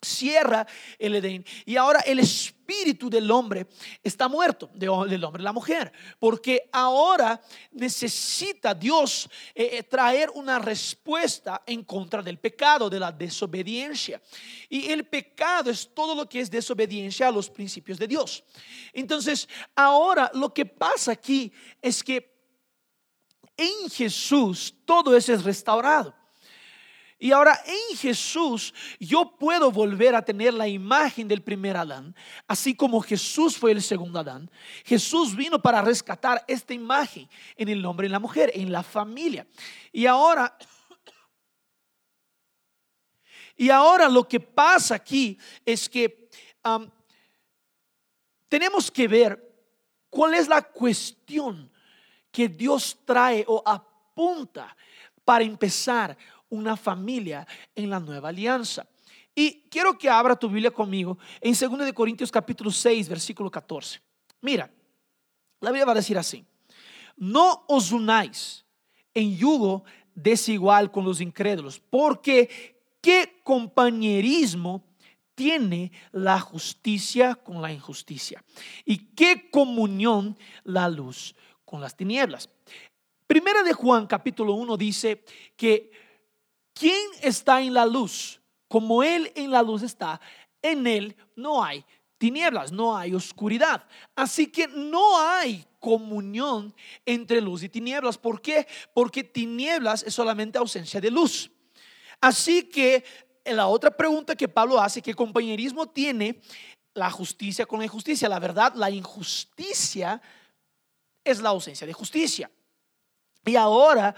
cierra 0.00 0.66
el 0.98 1.16
Edén. 1.16 1.44
Y 1.64 1.76
ahora 1.76 2.00
el 2.00 2.20
espíritu 2.20 3.10
del 3.10 3.30
hombre 3.30 3.66
está 4.02 4.28
muerto 4.28 4.70
del 4.74 5.24
hombre 5.24 5.42
la 5.42 5.52
mujer 5.52 5.92
porque 6.18 6.68
ahora 6.72 7.40
necesita 7.72 8.74
Dios 8.74 9.28
eh, 9.54 9.70
eh, 9.72 9.82
traer 9.82 10.30
una 10.34 10.58
respuesta 10.58 11.62
en 11.66 11.82
contra 11.84 12.22
del 12.22 12.38
pecado 12.38 12.88
de 12.88 13.00
la 13.00 13.10
desobediencia. 13.10 14.20
Y 14.68 14.90
el 14.90 15.06
pecado 15.06 15.70
es 15.70 15.92
todo 15.94 16.14
lo 16.14 16.28
que 16.28 16.40
es 16.40 16.50
desobediencia 16.50 17.28
a 17.28 17.32
los 17.32 17.50
principios 17.50 17.98
de 17.98 18.06
Dios. 18.06 18.44
Entonces 18.92 19.48
ahora 19.74 20.30
lo 20.34 20.52
que 20.52 20.66
pasa 20.66 21.12
aquí 21.12 21.52
es 21.80 22.04
que 22.04 22.38
en 23.56 23.90
Jesús 23.90 24.72
todo 24.84 25.16
eso 25.16 25.32
es 25.32 25.42
restaurado 25.42 26.17
Y 27.20 27.32
ahora 27.32 27.60
en 27.66 27.96
Jesús 27.96 28.72
yo 29.00 29.36
puedo 29.36 29.72
volver 29.72 30.14
a 30.14 30.24
tener 30.24 30.54
la 30.54 30.68
imagen 30.68 31.26
del 31.26 31.42
primer 31.42 31.76
Adán, 31.76 32.14
así 32.46 32.76
como 32.76 33.00
Jesús 33.00 33.56
fue 33.56 33.72
el 33.72 33.82
segundo 33.82 34.20
Adán. 34.20 34.48
Jesús 34.84 35.34
vino 35.34 35.60
para 35.60 35.82
rescatar 35.82 36.44
esta 36.46 36.74
imagen 36.74 37.28
en 37.56 37.68
el 37.68 37.84
hombre 37.84 38.06
y 38.06 38.10
la 38.10 38.20
mujer, 38.20 38.52
en 38.54 38.70
la 38.70 38.84
familia. 38.84 39.46
Y 39.90 40.06
ahora, 40.06 40.56
y 43.56 43.68
ahora 43.70 44.08
lo 44.08 44.28
que 44.28 44.38
pasa 44.38 44.94
aquí 44.94 45.36
es 45.64 45.88
que 45.88 46.30
tenemos 48.48 48.92
que 48.92 49.08
ver 49.08 49.48
cuál 50.08 50.34
es 50.34 50.46
la 50.46 50.62
cuestión 50.62 51.68
que 52.30 52.48
Dios 52.48 52.96
trae 53.04 53.44
o 53.48 53.60
apunta 53.66 54.76
para 55.24 55.44
empezar 55.44 56.16
una 56.48 56.76
familia 56.76 57.46
en 57.74 57.90
la 57.90 58.00
nueva 58.00 58.30
alianza. 58.30 58.86
Y 59.34 59.62
quiero 59.70 59.96
que 59.96 60.10
abra 60.10 60.36
tu 60.36 60.48
Biblia 60.48 60.70
conmigo 60.70 61.18
en 61.40 61.52
2 61.52 61.84
de 61.84 61.92
Corintios 61.92 62.30
capítulo 62.30 62.70
6, 62.70 63.08
versículo 63.08 63.50
14. 63.50 64.00
Mira, 64.40 64.70
la 65.60 65.70
Biblia 65.70 65.84
va 65.84 65.92
a 65.92 65.96
decir 65.96 66.18
así: 66.18 66.44
No 67.16 67.64
os 67.68 67.92
unáis 67.92 68.64
en 69.14 69.36
yugo 69.36 69.84
desigual 70.14 70.90
con 70.90 71.04
los 71.04 71.20
incrédulos, 71.20 71.78
porque 71.78 72.80
qué 73.00 73.40
compañerismo 73.44 74.84
tiene 75.34 75.92
la 76.10 76.40
justicia 76.40 77.36
con 77.36 77.62
la 77.62 77.72
injusticia 77.72 78.42
y 78.84 79.14
qué 79.14 79.48
comunión 79.50 80.36
la 80.64 80.88
luz 80.88 81.36
con 81.64 81.80
las 81.80 81.96
tinieblas. 81.96 82.50
Primera 83.28 83.62
de 83.62 83.72
Juan 83.72 84.08
capítulo 84.08 84.54
1 84.54 84.76
dice 84.76 85.22
que 85.56 85.92
¿Quién 86.78 87.08
está 87.22 87.60
en 87.60 87.74
la 87.74 87.86
luz? 87.86 88.40
Como 88.68 89.02
Él 89.02 89.32
en 89.34 89.50
la 89.50 89.62
luz 89.62 89.82
está, 89.82 90.20
en 90.62 90.86
Él 90.86 91.16
no 91.34 91.64
hay 91.64 91.84
tinieblas, 92.18 92.70
no 92.70 92.96
hay 92.96 93.14
oscuridad. 93.14 93.84
Así 94.14 94.48
que 94.48 94.68
no 94.68 95.18
hay 95.18 95.64
comunión 95.80 96.74
entre 97.06 97.40
luz 97.40 97.62
y 97.62 97.68
tinieblas. 97.68 98.18
¿Por 98.18 98.42
qué? 98.42 98.66
Porque 98.92 99.24
tinieblas 99.24 100.02
es 100.02 100.14
solamente 100.14 100.58
ausencia 100.58 101.00
de 101.00 101.10
luz. 101.10 101.50
Así 102.20 102.64
que 102.64 103.04
la 103.44 103.68
otra 103.68 103.90
pregunta 103.90 104.36
que 104.36 104.48
Pablo 104.48 104.80
hace, 104.80 105.00
¿qué 105.00 105.14
compañerismo 105.14 105.86
tiene 105.88 106.40
la 106.94 107.10
justicia 107.10 107.64
con 107.64 107.78
la 107.78 107.86
injusticia? 107.86 108.28
La 108.28 108.40
verdad, 108.40 108.74
la 108.74 108.90
injusticia 108.90 110.20
es 111.24 111.40
la 111.40 111.50
ausencia 111.50 111.86
de 111.86 111.92
justicia. 111.92 112.50
Y 113.44 113.56
ahora 113.56 114.14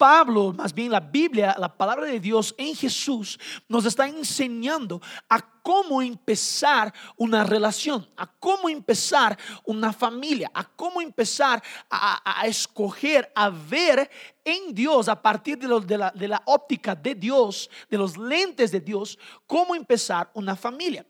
Pablo, 0.00 0.54
más 0.54 0.72
bien 0.72 0.90
la 0.90 1.00
Biblia, 1.00 1.54
la 1.58 1.76
palabra 1.76 2.06
de 2.06 2.18
Dios 2.18 2.54
en 2.56 2.74
Jesús, 2.74 3.38
nos 3.68 3.84
está 3.84 4.08
enseñando 4.08 4.98
a 5.28 5.42
cómo 5.60 6.00
empezar 6.00 6.90
una 7.18 7.44
relación, 7.44 8.08
a 8.16 8.26
cómo 8.26 8.70
empezar 8.70 9.38
una 9.62 9.92
familia, 9.92 10.50
a 10.54 10.64
cómo 10.64 11.02
empezar 11.02 11.62
a, 11.90 12.46
escoger, 12.46 13.30
a 13.34 13.50
ver 13.50 14.10
en 14.42 14.74
Dios, 14.74 15.06
a 15.06 15.20
partir 15.20 15.58
de, 15.58 15.68
de, 15.80 15.98
la, 15.98 16.10
de 16.12 16.28
la 16.28 16.42
óptica 16.46 16.94
de 16.94 17.14
Dios, 17.14 17.68
de 17.90 17.98
los 17.98 18.16
lentes 18.16 18.72
de 18.72 18.80
Dios, 18.80 19.18
cómo 19.46 19.74
empezar 19.74 20.30
una 20.32 20.56
familia. 20.56 21.04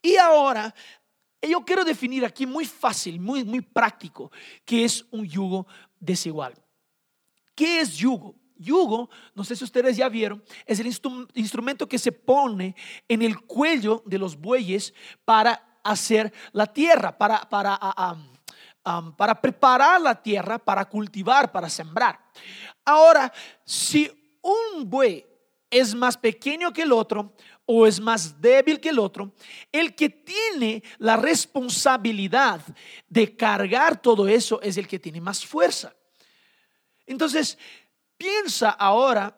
Y 0.00 0.14
ahora 0.14 0.72
yo 1.42 1.64
quiero 1.64 1.84
definir 1.84 2.24
aquí 2.24 2.46
muy 2.46 2.64
fácil, 2.64 3.18
muy, 3.18 3.42
muy 3.42 3.60
práctico, 3.60 4.30
que 4.64 4.84
es 4.84 5.04
un 5.10 5.26
yugo 5.26 5.66
desigual. 5.98 6.54
¿Qué 7.56 7.80
es 7.80 7.96
yugo? 7.96 8.36
Yugo, 8.58 9.10
no 9.34 9.44
sé 9.44 9.56
si 9.56 9.64
ustedes 9.64 9.96
ya 9.96 10.08
vieron, 10.08 10.42
es 10.64 10.80
el 10.80 10.86
instrumento 11.34 11.88
que 11.88 11.98
se 11.98 12.12
pone 12.12 12.74
en 13.08 13.22
el 13.22 13.40
cuello 13.40 14.02
de 14.06 14.18
los 14.18 14.36
bueyes 14.36 14.94
para 15.24 15.78
hacer 15.82 16.32
la 16.52 16.66
tierra, 16.66 17.16
para, 17.16 17.40
para, 17.48 17.78
para 19.16 19.40
preparar 19.40 20.00
la 20.00 20.20
tierra, 20.22 20.58
para 20.58 20.86
cultivar, 20.86 21.52
para 21.52 21.68
sembrar. 21.68 22.18
Ahora, 22.84 23.32
si 23.64 24.10
un 24.40 24.88
buey 24.88 25.26
es 25.70 25.94
más 25.94 26.16
pequeño 26.16 26.72
que 26.72 26.82
el 26.82 26.92
otro 26.92 27.34
o 27.66 27.86
es 27.86 28.00
más 28.00 28.40
débil 28.40 28.80
que 28.80 28.90
el 28.90 28.98
otro, 28.98 29.34
el 29.72 29.94
que 29.94 30.08
tiene 30.08 30.82
la 30.98 31.16
responsabilidad 31.16 32.60
de 33.08 33.36
cargar 33.36 34.00
todo 34.00 34.28
eso 34.28 34.60
es 34.62 34.76
el 34.76 34.86
que 34.86 34.98
tiene 34.98 35.20
más 35.20 35.44
fuerza. 35.44 35.94
Entonces, 37.06 37.58
piensa 38.16 38.70
ahora 38.70 39.36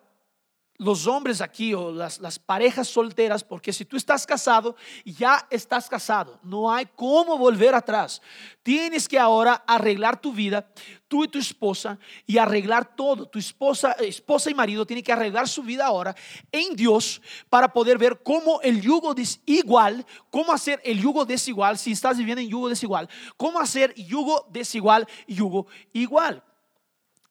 los 0.79 1.09
hombres 1.09 1.41
aquí 1.41 1.75
o 1.75 1.91
las, 1.91 2.39
parejas 2.39 2.87
solteras, 2.87 3.43
porque 3.43 3.73
si 3.73 3.85
tú 3.85 3.97
estás 3.97 4.25
casado, 4.25 4.77
ya 5.05 5.45
estás 5.51 5.89
casado, 5.89 6.39
no 6.45 6.73
hay 6.73 6.87
cómo 6.95 7.37
volver 7.37 7.75
atrás. 7.75 8.23
Tienes 8.63 9.09
que 9.09 9.19
ahora 9.19 9.65
arreglar 9.67 10.21
tu 10.21 10.33
vida, 10.33 10.71
tú 11.09 11.25
y 11.25 11.29
tu 11.29 11.39
esposa, 11.39 11.99
y 12.27 12.39
arreglar 12.39 12.95
todo. 12.95 13.27
Tu 13.27 13.41
esposa, 13.41 13.93
esposa 13.93 14.51
y 14.51 14.55
marido 14.55 14.87
tienen 14.87 15.03
que 15.03 15.13
arreglar 15.13 15.49
su 15.49 15.65
vida 15.65 15.85
ahora 15.85 16.15
en 16.53 16.77
Dios 16.77 17.21
para 17.51 17.73
poder 17.73 17.99
ver 17.99 18.23
cómo 18.23 18.61
el 18.63 18.81
yugo 18.81 19.15
desigual, 19.15 20.07
cómo 20.31 20.53
hacer 20.53 20.81
el 20.85 21.01
yugo 21.01 21.25
desigual, 21.25 21.77
si 21.77 21.91
estás 21.91 22.17
viviendo 22.17 22.41
en 22.41 22.49
yugo 22.49 22.69
desigual, 22.69 23.09
cómo 23.37 23.59
hacer 23.59 23.93
yugo 23.97 24.47
desigual, 24.53 25.09
yugo 25.27 25.67
igual. 25.93 26.45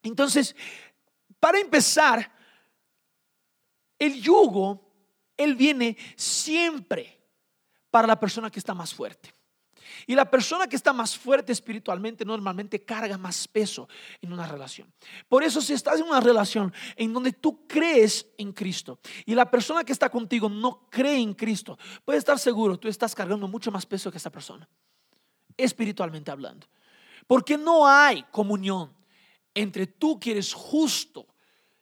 Entonces, 0.07 0.55
para 1.39 1.59
empezar, 1.59 2.31
el 3.99 4.21
yugo, 4.21 4.91
él 5.35 5.55
viene 5.55 5.97
siempre 6.15 7.19
para 7.89 8.07
la 8.07 8.19
persona 8.19 8.49
que 8.49 8.59
está 8.59 8.73
más 8.73 8.93
fuerte. 8.93 9.33
Y 10.05 10.15
la 10.15 10.29
persona 10.29 10.67
que 10.67 10.75
está 10.75 10.93
más 10.93 11.17
fuerte 11.17 11.51
espiritualmente 11.51 12.23
normalmente 12.23 12.83
carga 12.83 13.17
más 13.17 13.47
peso 13.47 13.87
en 14.21 14.31
una 14.31 14.45
relación. 14.45 14.91
Por 15.27 15.43
eso 15.43 15.61
si 15.61 15.73
estás 15.73 15.99
en 15.99 16.05
una 16.05 16.19
relación 16.19 16.73
en 16.95 17.13
donde 17.13 17.33
tú 17.33 17.65
crees 17.67 18.27
en 18.37 18.53
Cristo 18.53 18.99
y 19.25 19.33
la 19.33 19.49
persona 19.49 19.83
que 19.83 19.91
está 19.91 20.09
contigo 20.09 20.49
no 20.49 20.87
cree 20.89 21.19
en 21.19 21.33
Cristo, 21.33 21.77
puedes 22.05 22.19
estar 22.19 22.37
seguro, 22.37 22.77
tú 22.77 22.87
estás 22.87 23.15
cargando 23.15 23.47
mucho 23.47 23.71
más 23.71 23.85
peso 23.85 24.11
que 24.11 24.17
esa 24.17 24.29
persona, 24.29 24.67
espiritualmente 25.55 26.31
hablando. 26.31 26.67
Porque 27.25 27.57
no 27.57 27.87
hay 27.87 28.23
comunión 28.31 28.96
entre 29.57 29.87
tú 29.87 30.19
que 30.19 30.31
eres 30.31 30.53
justo 30.53 31.27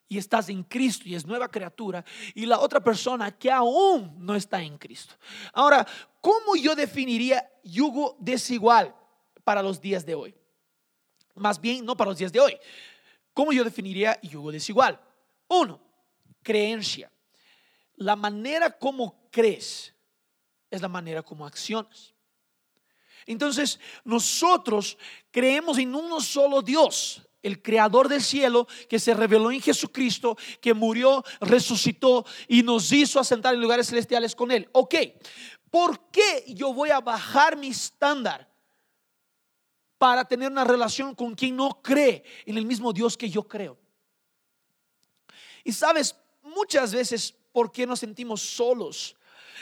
y 0.08 0.18
estás 0.18 0.48
en 0.50 0.64
Cristo 0.64 1.04
y 1.08 1.16
es 1.16 1.26
nueva 1.26 1.50
criatura 1.50 2.06
y 2.34 2.46
la 2.46 2.60
otra 2.60 2.82
persona 2.82 3.38
que 3.38 3.52
aún 3.52 4.16
no 4.20 4.34
está 4.36 4.62
en 4.62 4.78
Cristo. 4.78 5.16
Ahora, 5.52 5.86
¿cómo 6.22 6.56
yo 6.56 6.74
definiría 6.74 7.52
yugo 7.64 8.16
desigual 8.20 8.96
para 9.44 9.62
los 9.62 9.82
días 9.82 10.06
de 10.06 10.16
hoy? 10.16 10.36
Más 11.36 11.60
bien, 11.60 11.84
no 11.84 11.98
para 11.98 12.12
los 12.12 12.18
días 12.18 12.32
de 12.32 12.40
hoy. 12.40 12.58
¿Cómo 13.34 13.52
yo 13.52 13.66
definiría 13.66 14.18
yugo 14.22 14.52
desigual? 14.52 14.98
Uno, 15.50 15.82
creencia. 16.42 17.12
La 17.98 18.16
manera 18.16 18.72
como 18.72 19.28
crees 19.32 19.94
es 20.72 20.82
la 20.82 20.88
manera 20.88 21.24
como 21.24 21.46
accionas. 21.46 22.14
Entonces, 23.26 23.80
nosotros 24.04 24.98
creemos 25.32 25.78
en 25.78 25.94
uno 25.96 26.22
solo 26.22 26.62
Dios, 26.62 27.28
el 27.46 27.62
creador 27.62 28.10
del 28.10 28.24
cielo, 28.24 28.68
que 28.90 28.98
se 28.98 29.14
reveló 29.14 29.52
en 29.52 29.62
Jesucristo, 29.62 30.36
que 30.60 30.74
murió, 30.74 31.24
resucitó 31.40 32.26
y 32.48 32.64
nos 32.64 32.92
hizo 32.92 33.20
asentar 33.20 33.54
en 33.54 33.62
lugares 33.62 33.88
celestiales 33.88 34.36
con 34.36 34.50
él. 34.52 34.68
Ok, 34.72 34.96
¿por 35.70 36.10
qué 36.10 36.44
yo 36.48 36.74
voy 36.74 36.90
a 36.90 37.02
bajar 37.02 37.56
mi 37.56 37.68
estándar 37.68 38.50
para 40.00 40.26
tener 40.26 40.52
una 40.52 40.64
relación 40.64 41.14
con 41.14 41.36
quien 41.36 41.56
no 41.56 41.82
cree 41.84 42.24
en 42.48 42.58
el 42.58 42.66
mismo 42.66 42.92
Dios 42.92 43.16
que 43.16 43.30
yo 43.30 43.44
creo? 43.44 43.78
Y 45.64 45.72
sabes, 45.72 46.16
muchas 46.42 46.94
veces, 46.94 47.32
¿por 47.52 47.72
qué 47.72 47.86
nos 47.86 48.00
sentimos 48.00 48.42
solos? 48.42 49.16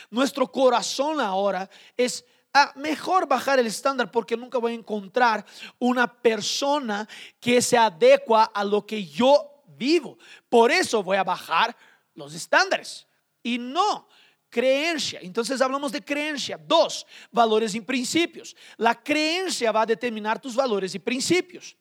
Nuestro 0.09 0.49
corazón 0.49 1.19
ahora 1.19 1.69
es 1.97 2.23
Ah, 2.53 2.71
mejor 2.75 3.27
bajar 3.27 3.57
el 3.59 3.65
estándar 3.65 4.11
porque 4.11 4.37
nunca 4.37 4.59
voy 4.59 4.73
a 4.73 4.75
encontrar 4.75 5.43
una 5.79 6.05
persona 6.05 7.07
que 7.39 7.61
se 7.63 7.77
adecua 7.77 8.43
a 8.43 8.63
lo 8.63 8.85
que 8.85 9.03
yo 9.05 9.63
vivo. 9.75 10.19
Por 10.49 10.71
eso 10.71 11.01
voy 11.01 11.17
a 11.17 11.23
bajar 11.23 11.75
los 12.13 12.35
estándares. 12.35 13.07
Y 13.41 13.57
no, 13.57 14.07
creencia. 14.49 15.19
Entonces 15.23 15.59
hablamos 15.61 15.91
de 15.91 16.03
creencia. 16.05 16.59
Dos, 16.63 17.07
valores 17.31 17.73
y 17.73 17.81
principios. 17.81 18.55
La 18.77 19.01
creencia 19.01 19.71
va 19.71 19.81
a 19.81 19.87
determinar 19.87 20.39
tus 20.39 20.55
valores 20.55 20.93
y 20.93 20.99
principios. 20.99 21.75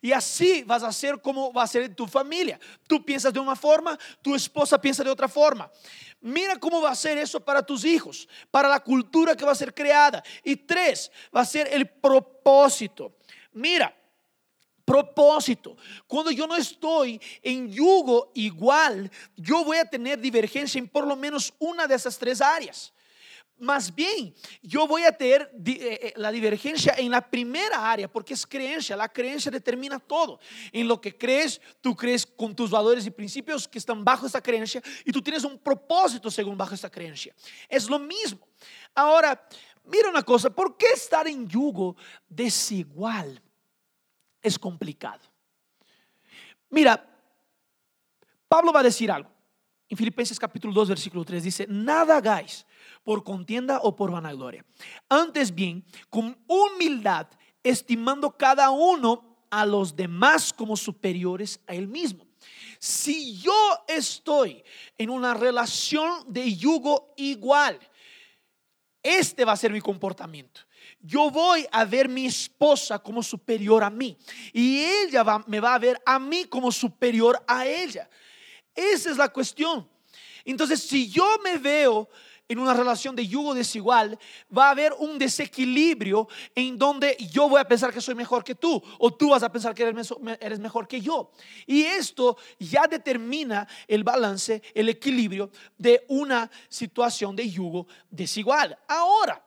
Y 0.00 0.12
así 0.12 0.62
vas 0.62 0.82
a 0.82 0.92
ser 0.92 1.20
como 1.20 1.52
va 1.52 1.62
a 1.62 1.66
ser 1.66 1.94
tu 1.94 2.06
familia. 2.06 2.58
Tú 2.86 3.04
piensas 3.04 3.32
de 3.32 3.40
una 3.40 3.56
forma, 3.56 3.98
tu 4.22 4.34
esposa 4.34 4.80
piensa 4.80 5.02
de 5.02 5.10
otra 5.10 5.28
forma. 5.28 5.70
Mira 6.20 6.58
cómo 6.58 6.80
va 6.80 6.90
a 6.90 6.94
ser 6.94 7.18
eso 7.18 7.40
para 7.40 7.64
tus 7.64 7.84
hijos, 7.84 8.28
para 8.50 8.68
la 8.68 8.80
cultura 8.80 9.36
que 9.36 9.44
va 9.44 9.52
a 9.52 9.56
ser 9.56 9.74
creada. 9.74 10.22
Y 10.42 10.56
tres, 10.56 11.10
va 11.34 11.42
a 11.42 11.44
ser 11.44 11.68
el 11.72 11.88
propósito. 11.88 13.16
Mira, 13.52 13.94
propósito. 14.84 15.76
Cuando 16.06 16.30
yo 16.30 16.46
no 16.46 16.56
estoy 16.56 17.20
en 17.42 17.70
yugo 17.70 18.30
igual, 18.34 19.10
yo 19.36 19.64
voy 19.64 19.78
a 19.78 19.84
tener 19.84 20.18
divergencia 20.18 20.78
en 20.78 20.88
por 20.88 21.06
lo 21.06 21.16
menos 21.16 21.52
una 21.58 21.86
de 21.86 21.96
esas 21.96 22.16
tres 22.16 22.40
áreas. 22.40 22.92
Más 23.58 23.94
bien, 23.94 24.34
yo 24.60 24.86
voy 24.86 25.04
a 25.04 25.12
tener 25.12 25.50
eh, 25.64 25.98
eh, 26.02 26.12
la 26.16 26.30
divergencia 26.30 26.94
en 26.98 27.10
la 27.10 27.22
primera 27.22 27.90
área, 27.90 28.06
porque 28.06 28.34
es 28.34 28.46
creencia. 28.46 28.94
La 28.96 29.08
creencia 29.08 29.50
determina 29.50 29.98
todo. 29.98 30.38
En 30.72 30.86
lo 30.86 31.00
que 31.00 31.16
crees, 31.16 31.60
tú 31.80 31.96
crees 31.96 32.26
con 32.26 32.54
tus 32.54 32.70
valores 32.70 33.06
y 33.06 33.10
principios 33.10 33.66
que 33.66 33.78
están 33.78 34.04
bajo 34.04 34.26
esa 34.26 34.42
creencia 34.42 34.82
y 35.06 35.10
tú 35.10 35.22
tienes 35.22 35.42
un 35.44 35.58
propósito 35.58 36.30
según 36.30 36.58
bajo 36.58 36.74
esa 36.74 36.90
creencia. 36.90 37.34
Es 37.66 37.88
lo 37.88 37.98
mismo. 37.98 38.46
Ahora, 38.94 39.48
mira 39.84 40.10
una 40.10 40.22
cosa, 40.22 40.50
¿por 40.50 40.76
qué 40.76 40.88
estar 40.94 41.26
en 41.26 41.48
yugo 41.48 41.96
desigual 42.28 43.40
es 44.42 44.58
complicado? 44.58 45.22
Mira, 46.68 47.02
Pablo 48.48 48.70
va 48.70 48.80
a 48.80 48.84
decir 48.84 49.10
algo. 49.10 49.30
En 49.88 49.96
Filipenses 49.96 50.38
capítulo 50.38 50.74
2, 50.74 50.88
versículo 50.90 51.24
3 51.24 51.42
dice, 51.42 51.66
nada 51.68 52.16
hagáis 52.16 52.66
por 53.06 53.22
contienda 53.22 53.78
o 53.84 53.94
por 53.94 54.10
vanagloria. 54.10 54.64
Antes 55.08 55.54
bien, 55.54 55.84
con 56.10 56.36
humildad, 56.48 57.28
estimando 57.62 58.36
cada 58.36 58.70
uno 58.70 59.46
a 59.48 59.64
los 59.64 59.94
demás 59.94 60.52
como 60.52 60.76
superiores 60.76 61.60
a 61.68 61.74
él 61.76 61.86
mismo. 61.86 62.26
Si 62.80 63.38
yo 63.38 63.54
estoy 63.86 64.64
en 64.98 65.10
una 65.10 65.34
relación 65.34 66.24
de 66.26 66.52
yugo 66.56 67.14
igual, 67.16 67.78
este 69.04 69.44
va 69.44 69.52
a 69.52 69.56
ser 69.56 69.70
mi 69.70 69.80
comportamiento. 69.80 70.62
Yo 70.98 71.30
voy 71.30 71.64
a 71.70 71.84
ver 71.84 72.08
mi 72.08 72.26
esposa 72.26 72.98
como 72.98 73.22
superior 73.22 73.84
a 73.84 73.90
mí 73.90 74.18
y 74.52 74.80
ella 74.80 75.44
me 75.46 75.60
va 75.60 75.74
a 75.74 75.78
ver 75.78 76.02
a 76.04 76.18
mí 76.18 76.46
como 76.46 76.72
superior 76.72 77.40
a 77.46 77.64
ella. 77.68 78.10
Esa 78.74 79.12
es 79.12 79.16
la 79.16 79.28
cuestión. 79.28 79.88
Entonces, 80.44 80.82
si 80.82 81.08
yo 81.08 81.38
me 81.44 81.56
veo 81.56 82.08
en 82.48 82.58
una 82.58 82.74
relación 82.74 83.16
de 83.16 83.26
yugo 83.26 83.54
desigual, 83.54 84.18
va 84.56 84.68
a 84.68 84.70
haber 84.70 84.92
un 84.98 85.18
desequilibrio 85.18 86.28
en 86.54 86.78
donde 86.78 87.16
yo 87.30 87.48
voy 87.48 87.60
a 87.60 87.68
pensar 87.68 87.92
que 87.92 88.00
soy 88.00 88.14
mejor 88.14 88.44
que 88.44 88.54
tú 88.54 88.82
o 88.98 89.12
tú 89.12 89.30
vas 89.30 89.42
a 89.42 89.50
pensar 89.50 89.74
que 89.74 89.94
eres 90.40 90.58
mejor 90.58 90.86
que 90.86 91.00
yo. 91.00 91.30
Y 91.66 91.82
esto 91.82 92.36
ya 92.58 92.86
determina 92.86 93.66
el 93.88 94.04
balance, 94.04 94.62
el 94.74 94.88
equilibrio 94.88 95.50
de 95.76 96.04
una 96.08 96.50
situación 96.68 97.34
de 97.34 97.50
yugo 97.50 97.86
desigual. 98.10 98.78
Ahora, 98.86 99.42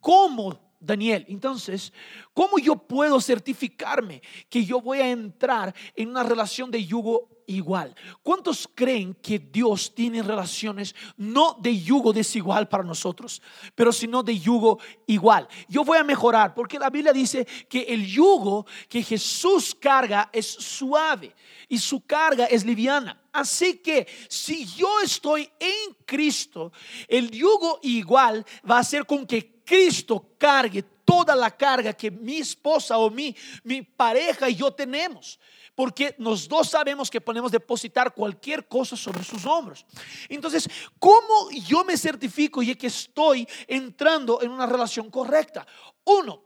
¿cómo 0.00 0.64
Daniel. 0.84 1.24
Entonces, 1.28 1.92
¿cómo 2.34 2.58
yo 2.58 2.76
puedo 2.76 3.20
certificarme 3.20 4.22
que 4.50 4.64
yo 4.64 4.80
voy 4.80 4.98
a 4.98 5.08
entrar 5.08 5.74
en 5.96 6.10
una 6.10 6.22
relación 6.22 6.70
de 6.70 6.84
yugo 6.84 7.33
igual? 7.46 7.94
¿Cuántos 8.22 8.68
creen 8.74 9.14
que 9.14 9.38
Dios 9.38 9.94
tiene 9.94 10.22
relaciones 10.22 10.94
no 11.16 11.56
de 11.60 11.80
yugo 11.80 12.12
desigual 12.12 12.68
para 12.68 12.84
nosotros, 12.84 13.42
pero 13.74 13.92
sino 13.92 14.22
de 14.22 14.38
yugo 14.38 14.78
igual? 15.06 15.48
Yo 15.68 15.84
voy 15.84 15.98
a 15.98 16.04
mejorar 16.04 16.54
porque 16.54 16.78
la 16.78 16.90
Biblia 16.90 17.12
dice 17.12 17.46
que 17.68 17.82
el 17.82 18.06
yugo 18.06 18.66
que 18.88 19.02
Jesús 19.02 19.74
carga 19.74 20.30
es 20.32 20.46
suave 20.46 21.34
y 21.68 21.78
su 21.78 22.04
carga 22.04 22.46
es 22.46 22.64
liviana. 22.64 23.20
Así 23.32 23.78
que 23.78 24.06
si 24.28 24.64
yo 24.64 25.00
estoy 25.02 25.50
en 25.58 25.96
Cristo, 26.04 26.72
el 27.08 27.30
yugo 27.30 27.80
igual 27.82 28.44
va 28.68 28.78
a 28.78 28.84
ser 28.84 29.04
con 29.06 29.26
que 29.26 29.62
Cristo 29.64 30.34
cargue 30.38 30.84
toda 31.04 31.34
la 31.34 31.50
carga 31.50 31.92
que 31.92 32.10
mi 32.10 32.38
esposa 32.38 32.98
o 32.98 33.10
mi, 33.10 33.34
mi 33.62 33.82
pareja 33.82 34.48
y 34.48 34.56
yo 34.56 34.70
tenemos. 34.72 35.38
Porque 35.74 36.14
los 36.18 36.48
dos 36.48 36.70
sabemos 36.70 37.10
que 37.10 37.20
podemos 37.20 37.50
depositar 37.50 38.14
cualquier 38.14 38.68
cosa 38.68 38.96
sobre 38.96 39.24
sus 39.24 39.44
hombros. 39.44 39.84
Entonces, 40.28 40.68
¿cómo 40.98 41.50
yo 41.50 41.84
me 41.84 41.96
certifico 41.96 42.62
y 42.62 42.74
que 42.76 42.86
estoy 42.86 43.46
entrando 43.66 44.40
en 44.40 44.50
una 44.50 44.66
relación 44.66 45.10
correcta? 45.10 45.66
Uno, 46.04 46.42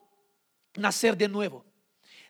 nacer 0.74 1.16
de 1.16 1.28
nuevo. 1.28 1.64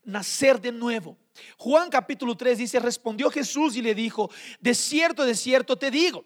Nacer 0.03 0.61
de 0.61 0.73
nuevo. 0.73 1.17
Juan 1.57 1.89
capítulo 1.91 2.37
3 2.37 2.59
dice, 2.59 2.81
respondió 2.81 3.31
Jesús 3.31 3.77
y 3.77 3.83
le 3.83 3.95
dijo, 3.95 4.31
de 4.59 4.75
cierto, 4.75 5.25
de 5.25 5.37
cierto 5.37 5.77
te 5.77 5.91
digo, 5.91 6.25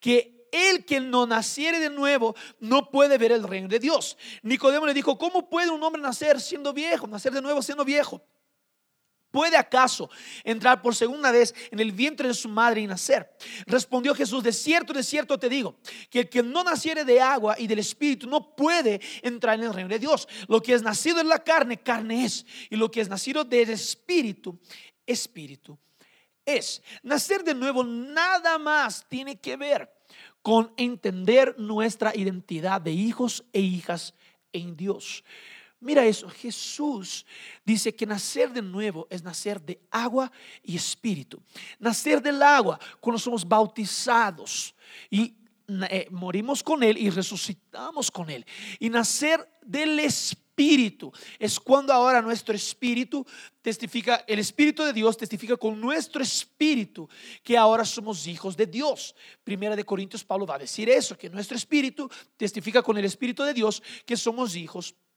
que 0.00 0.48
el 0.52 0.84
que 0.86 1.00
no 1.00 1.26
naciere 1.26 1.78
de 1.78 1.90
nuevo 1.90 2.34
no 2.60 2.90
puede 2.90 3.18
ver 3.18 3.32
el 3.32 3.42
reino 3.42 3.68
de 3.68 3.78
Dios. 3.78 4.16
Nicodemo 4.42 4.86
le 4.86 4.94
dijo, 4.94 5.18
¿cómo 5.18 5.50
puede 5.50 5.70
un 5.70 5.82
hombre 5.82 6.00
nacer 6.00 6.40
siendo 6.40 6.72
viejo, 6.72 7.06
nacer 7.06 7.32
de 7.32 7.42
nuevo 7.42 7.60
siendo 7.60 7.84
viejo? 7.84 8.22
¿Puede 9.30 9.56
acaso 9.56 10.08
entrar 10.42 10.80
por 10.80 10.94
segunda 10.94 11.30
vez 11.30 11.54
en 11.70 11.80
el 11.80 11.92
vientre 11.92 12.28
de 12.28 12.34
su 12.34 12.48
madre 12.48 12.80
y 12.80 12.86
nacer? 12.86 13.30
Respondió 13.66 14.14
Jesús, 14.14 14.42
de 14.42 14.52
cierto, 14.52 14.92
de 14.92 15.02
cierto 15.02 15.38
te 15.38 15.48
digo, 15.48 15.76
que 16.08 16.20
el 16.20 16.28
que 16.28 16.42
no 16.42 16.64
naciere 16.64 17.04
de 17.04 17.20
agua 17.20 17.56
y 17.58 17.66
del 17.66 17.80
Espíritu 17.80 18.26
no 18.26 18.56
puede 18.56 19.00
entrar 19.22 19.58
en 19.58 19.64
el 19.66 19.74
reino 19.74 19.90
de 19.90 19.98
Dios. 19.98 20.26
Lo 20.48 20.62
que 20.62 20.72
es 20.72 20.82
nacido 20.82 21.20
en 21.20 21.28
la 21.28 21.44
carne, 21.44 21.78
carne 21.78 22.24
es. 22.24 22.46
Y 22.70 22.76
lo 22.76 22.90
que 22.90 23.02
es 23.02 23.08
nacido 23.08 23.44
del 23.44 23.70
Espíritu, 23.70 24.58
Espíritu 25.06 25.78
es. 26.46 26.82
Nacer 27.02 27.44
de 27.44 27.54
nuevo 27.54 27.84
nada 27.84 28.58
más 28.58 29.06
tiene 29.08 29.38
que 29.38 29.56
ver 29.56 29.92
con 30.40 30.72
entender 30.78 31.54
nuestra 31.58 32.16
identidad 32.16 32.80
de 32.80 32.92
hijos 32.92 33.44
e 33.52 33.60
hijas 33.60 34.14
en 34.52 34.76
Dios. 34.76 35.24
Mira 35.80 36.04
eso, 36.04 36.28
Jesús 36.28 37.24
dice 37.64 37.94
que 37.94 38.04
nacer 38.04 38.52
de 38.52 38.62
nuevo 38.62 39.06
es 39.10 39.22
nacer 39.22 39.60
de 39.60 39.80
agua 39.90 40.30
y 40.62 40.74
espíritu. 40.74 41.40
Nacer 41.78 42.20
del 42.20 42.42
agua 42.42 42.80
cuando 43.00 43.18
somos 43.18 43.46
bautizados 43.46 44.74
y 45.08 45.36
eh, 45.68 46.08
morimos 46.10 46.62
con 46.62 46.82
Él 46.82 46.98
y 46.98 47.10
resucitamos 47.10 48.10
con 48.10 48.28
Él. 48.28 48.44
Y 48.80 48.90
nacer 48.90 49.48
del 49.62 50.00
espíritu. 50.00 51.12
Es 51.38 51.60
cuando 51.60 51.92
ahora 51.92 52.20
nuestro 52.22 52.56
espíritu 52.56 53.24
testifica, 53.62 54.24
el 54.26 54.40
espíritu 54.40 54.82
de 54.82 54.92
Dios 54.92 55.16
testifica 55.16 55.56
con 55.56 55.80
nuestro 55.80 56.20
espíritu 56.22 57.08
que 57.44 57.56
ahora 57.56 57.84
somos 57.84 58.26
hijos 58.26 58.56
de 58.56 58.66
Dios. 58.66 59.14
Primera 59.44 59.76
de 59.76 59.84
Corintios, 59.84 60.24
Pablo 60.24 60.44
va 60.44 60.56
a 60.56 60.58
decir 60.58 60.90
eso, 60.90 61.16
que 61.16 61.30
nuestro 61.30 61.56
espíritu 61.56 62.10
testifica 62.36 62.82
con 62.82 62.98
el 62.98 63.04
espíritu 63.04 63.44
de 63.44 63.54
Dios 63.54 63.80
que 64.04 64.16
somos 64.16 64.56
hijos 64.56 64.92
de 64.92 65.07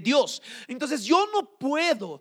Dios. 0.00 0.42
Entonces 0.68 1.04
yo 1.04 1.26
no 1.32 1.56
puedo 1.58 2.20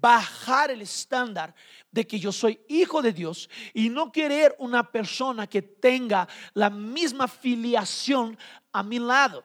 bajar 0.00 0.70
el 0.70 0.82
estándar 0.82 1.54
de 1.90 2.06
que 2.06 2.18
yo 2.18 2.32
soy 2.32 2.60
hijo 2.68 3.00
de 3.00 3.12
Dios 3.12 3.48
y 3.72 3.88
no 3.88 4.12
querer 4.12 4.54
una 4.58 4.90
persona 4.90 5.46
que 5.46 5.62
tenga 5.62 6.28
la 6.54 6.70
misma 6.70 7.28
filiación 7.28 8.38
a 8.72 8.82
mi 8.82 8.98
lado. 8.98 9.44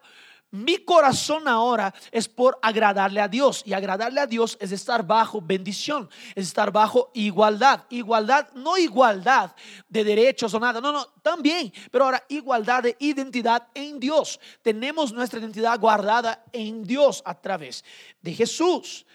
Mi 0.52 0.80
corazón 0.80 1.48
ahora 1.48 1.94
es 2.12 2.28
por 2.28 2.60
agradarle 2.62 3.22
a 3.22 3.30
Dios 3.30 3.64
y 3.66 3.72
agradarle 3.72 4.20
a 4.20 4.28
Dios 4.28 4.58
es 4.60 4.74
estar 4.74 5.08
bajo 5.08 5.42
bendición, 5.42 6.10
es 6.36 6.48
estar 6.48 6.74
bajo 6.74 7.10
igualdad. 7.14 7.86
Igualdad, 7.90 8.52
no 8.54 8.78
igualdad 8.78 9.56
de 9.88 10.04
derechos 10.04 10.54
o 10.54 10.60
nada, 10.60 10.82
no, 10.82 10.92
no, 10.92 11.06
también, 11.22 11.72
pero 11.90 12.04
ahora 12.04 12.22
igualdad 12.28 12.84
de 12.84 12.98
identidad 13.00 13.70
en 13.74 13.98
Dios. 13.98 14.42
Tenemos 14.62 15.14
nuestra 15.14 15.40
identidad 15.40 15.80
guardada 15.80 16.44
en 16.52 16.84
Dios 16.84 17.24
a 17.26 17.34
través 17.34 17.86
de 18.22 18.34
Jesús. 18.34 19.06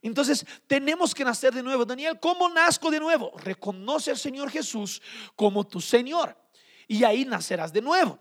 Entonces 0.00 0.46
tenemos 0.66 1.14
que 1.14 1.24
nacer 1.24 1.52
de 1.52 1.62
nuevo. 1.62 1.84
Daniel, 1.84 2.18
¿cómo 2.18 2.48
nazco 2.48 2.90
de 2.90 3.00
nuevo? 3.00 3.32
Reconoce 3.36 4.12
al 4.12 4.18
Señor 4.18 4.50
Jesús 4.50 5.02
como 5.34 5.64
tu 5.64 5.78
Señor 5.78 6.34
y 6.88 7.04
ahí 7.04 7.26
nacerás 7.26 7.70
de 7.70 7.82
nuevo. 7.82 8.18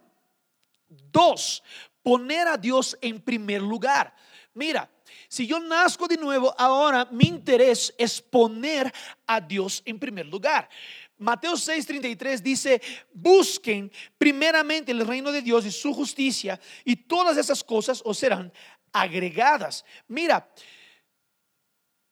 Dos, 0.88 1.64
poner 2.06 2.48
a 2.48 2.56
Dios 2.56 2.96
en 3.02 3.20
primer 3.20 3.64
lugar. 3.64 4.14
Mira, 4.54 4.88
si 5.28 5.48
yo 5.48 5.60
nazco 5.60 6.08
de 6.08 6.18
nuevo, 6.18 6.54
ahora 6.56 7.06
mi 7.12 7.26
interés 7.26 7.92
es 7.98 8.22
poner 8.22 8.94
a 9.26 9.42
Dios 9.42 9.82
en 9.86 9.98
primer 9.98 10.28
lugar. 10.28 10.70
Mateo 11.18 11.54
6:33 11.54 12.42
dice, 12.42 12.80
busquen 13.12 13.92
primeramente 14.20 14.92
el 14.92 15.06
reino 15.08 15.32
de 15.32 15.42
Dios 15.42 15.66
y 15.66 15.72
su 15.72 15.96
justicia 15.96 16.60
y 16.84 16.96
todas 16.96 17.38
esas 17.38 17.64
cosas 17.64 18.04
os 18.06 18.20
serán 18.20 18.54
agregadas. 18.94 19.84
Mira, 20.08 20.48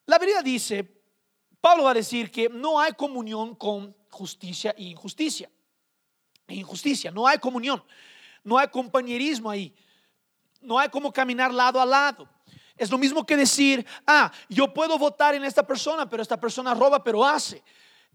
la 0.08 0.17
Biblia 0.17 0.41
dice, 0.41 1.03
Pablo 1.62 1.84
va 1.84 1.91
a 1.91 1.93
decir 1.93 2.32
que 2.32 2.49
no 2.49 2.79
hay 2.79 2.93
comunión 2.93 3.53
con 3.53 3.95
justicia 4.10 4.73
e 4.75 4.86
injusticia. 4.86 5.51
E 6.47 6.56
injusticia, 6.56 7.12
no 7.12 7.27
hay 7.27 7.38
comunión, 7.38 7.84
no 8.43 8.58
hay 8.58 8.67
compañerismo 8.67 9.49
ahí 9.49 9.73
no 10.63 10.79
hay 10.79 10.89
como 10.89 11.12
caminar 11.12 11.53
lado 11.53 11.79
a 11.79 11.86
lado. 11.86 12.27
Es 12.75 12.89
lo 12.89 12.97
mismo 12.97 13.25
que 13.25 13.38
decir, 13.38 13.86
ah, 14.08 14.32
yo 14.49 14.73
puedo 14.73 14.97
votar 14.97 15.36
en 15.36 15.43
esta 15.43 15.65
persona, 15.65 16.10
pero 16.10 16.23
esta 16.23 16.39
persona 16.39 16.73
roba, 16.73 17.03
pero 17.03 17.23
hace. 17.23 17.62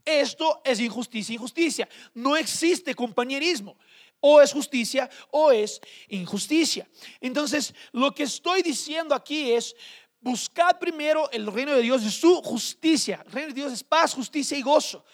Esto 0.04 0.60
es 0.64 0.80
injusticia, 0.80 1.34
injusticia. 1.34 1.88
No 2.14 2.36
existe 2.36 2.94
compañerismo. 2.94 3.76
O 4.20 4.40
es 4.40 4.52
justicia 4.52 5.08
o 5.30 5.52
es 5.52 5.80
injusticia. 6.08 6.88
Entonces, 7.20 7.72
lo 7.92 8.12
que 8.12 8.24
estoy 8.24 8.62
diciendo 8.62 9.14
aquí 9.14 9.52
es, 9.52 9.76
buscad 10.20 10.76
primero 10.80 11.30
el 11.30 11.46
reino 11.46 11.72
de 11.72 11.82
Dios 11.82 12.02
y 12.02 12.10
su 12.10 12.42
justicia. 12.42 13.22
El 13.26 13.32
reino 13.32 13.48
de 13.48 13.54
Dios 13.54 13.72
es 13.72 13.84
paz, 13.84 14.14
justicia 14.14 14.58
y 14.58 14.62
gozo. 14.62 15.04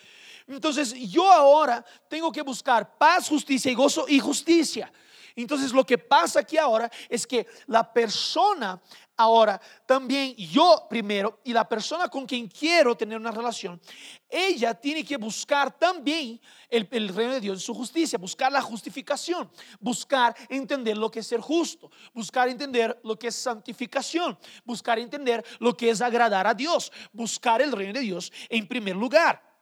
Entonces 0.46 0.94
yo 1.10 1.30
ahora 1.30 1.84
tengo 2.08 2.32
que 2.32 2.40
buscar 2.40 2.96
paz, 2.96 3.28
justicia 3.28 3.70
y 3.70 3.74
gozo 3.74 4.06
y 4.08 4.20
justicia. 4.20 4.90
Entonces 5.36 5.72
lo 5.72 5.84
que 5.84 5.98
pasa 5.98 6.40
aquí 6.40 6.56
ahora 6.56 6.90
es 7.08 7.26
que 7.26 7.46
la 7.66 7.92
persona 7.92 8.80
ahora 9.16 9.60
también 9.86 10.34
yo 10.36 10.86
primero 10.88 11.40
y 11.44 11.52
la 11.52 11.68
persona 11.68 12.08
con 12.08 12.26
quien 12.26 12.48
quiero 12.48 12.96
tener 12.96 13.18
una 13.18 13.30
relación, 13.30 13.80
ella 14.28 14.74
tiene 14.74 15.04
que 15.04 15.16
buscar 15.16 15.76
también 15.76 16.40
el, 16.68 16.88
reino 17.08 17.34
de 17.34 17.40
Dios, 17.40 17.62
su 17.62 17.74
justicia, 17.74 18.18
buscar 18.18 18.50
la 18.50 18.62
justificación, 18.62 19.50
buscar 19.80 20.34
entender 20.48 20.96
lo 20.96 21.10
que 21.10 21.20
es 21.20 21.26
ser 21.26 21.40
justo, 21.40 21.90
buscar 22.12 22.48
entender 22.48 23.00
lo 23.04 23.18
que 23.18 23.28
es 23.28 23.34
santificación, 23.34 24.38
buscar 24.64 24.98
entender 24.98 25.44
lo 25.60 25.76
que 25.76 25.90
es 25.90 26.00
agradar 26.00 26.46
a 26.46 26.54
Dios, 26.54 26.92
buscar 27.12 27.62
el 27.62 27.72
reino 27.72 27.94
de 27.94 28.00
Dios 28.00 28.32
en 28.48 28.66
primer 28.66 28.96
lugar. 28.96 29.53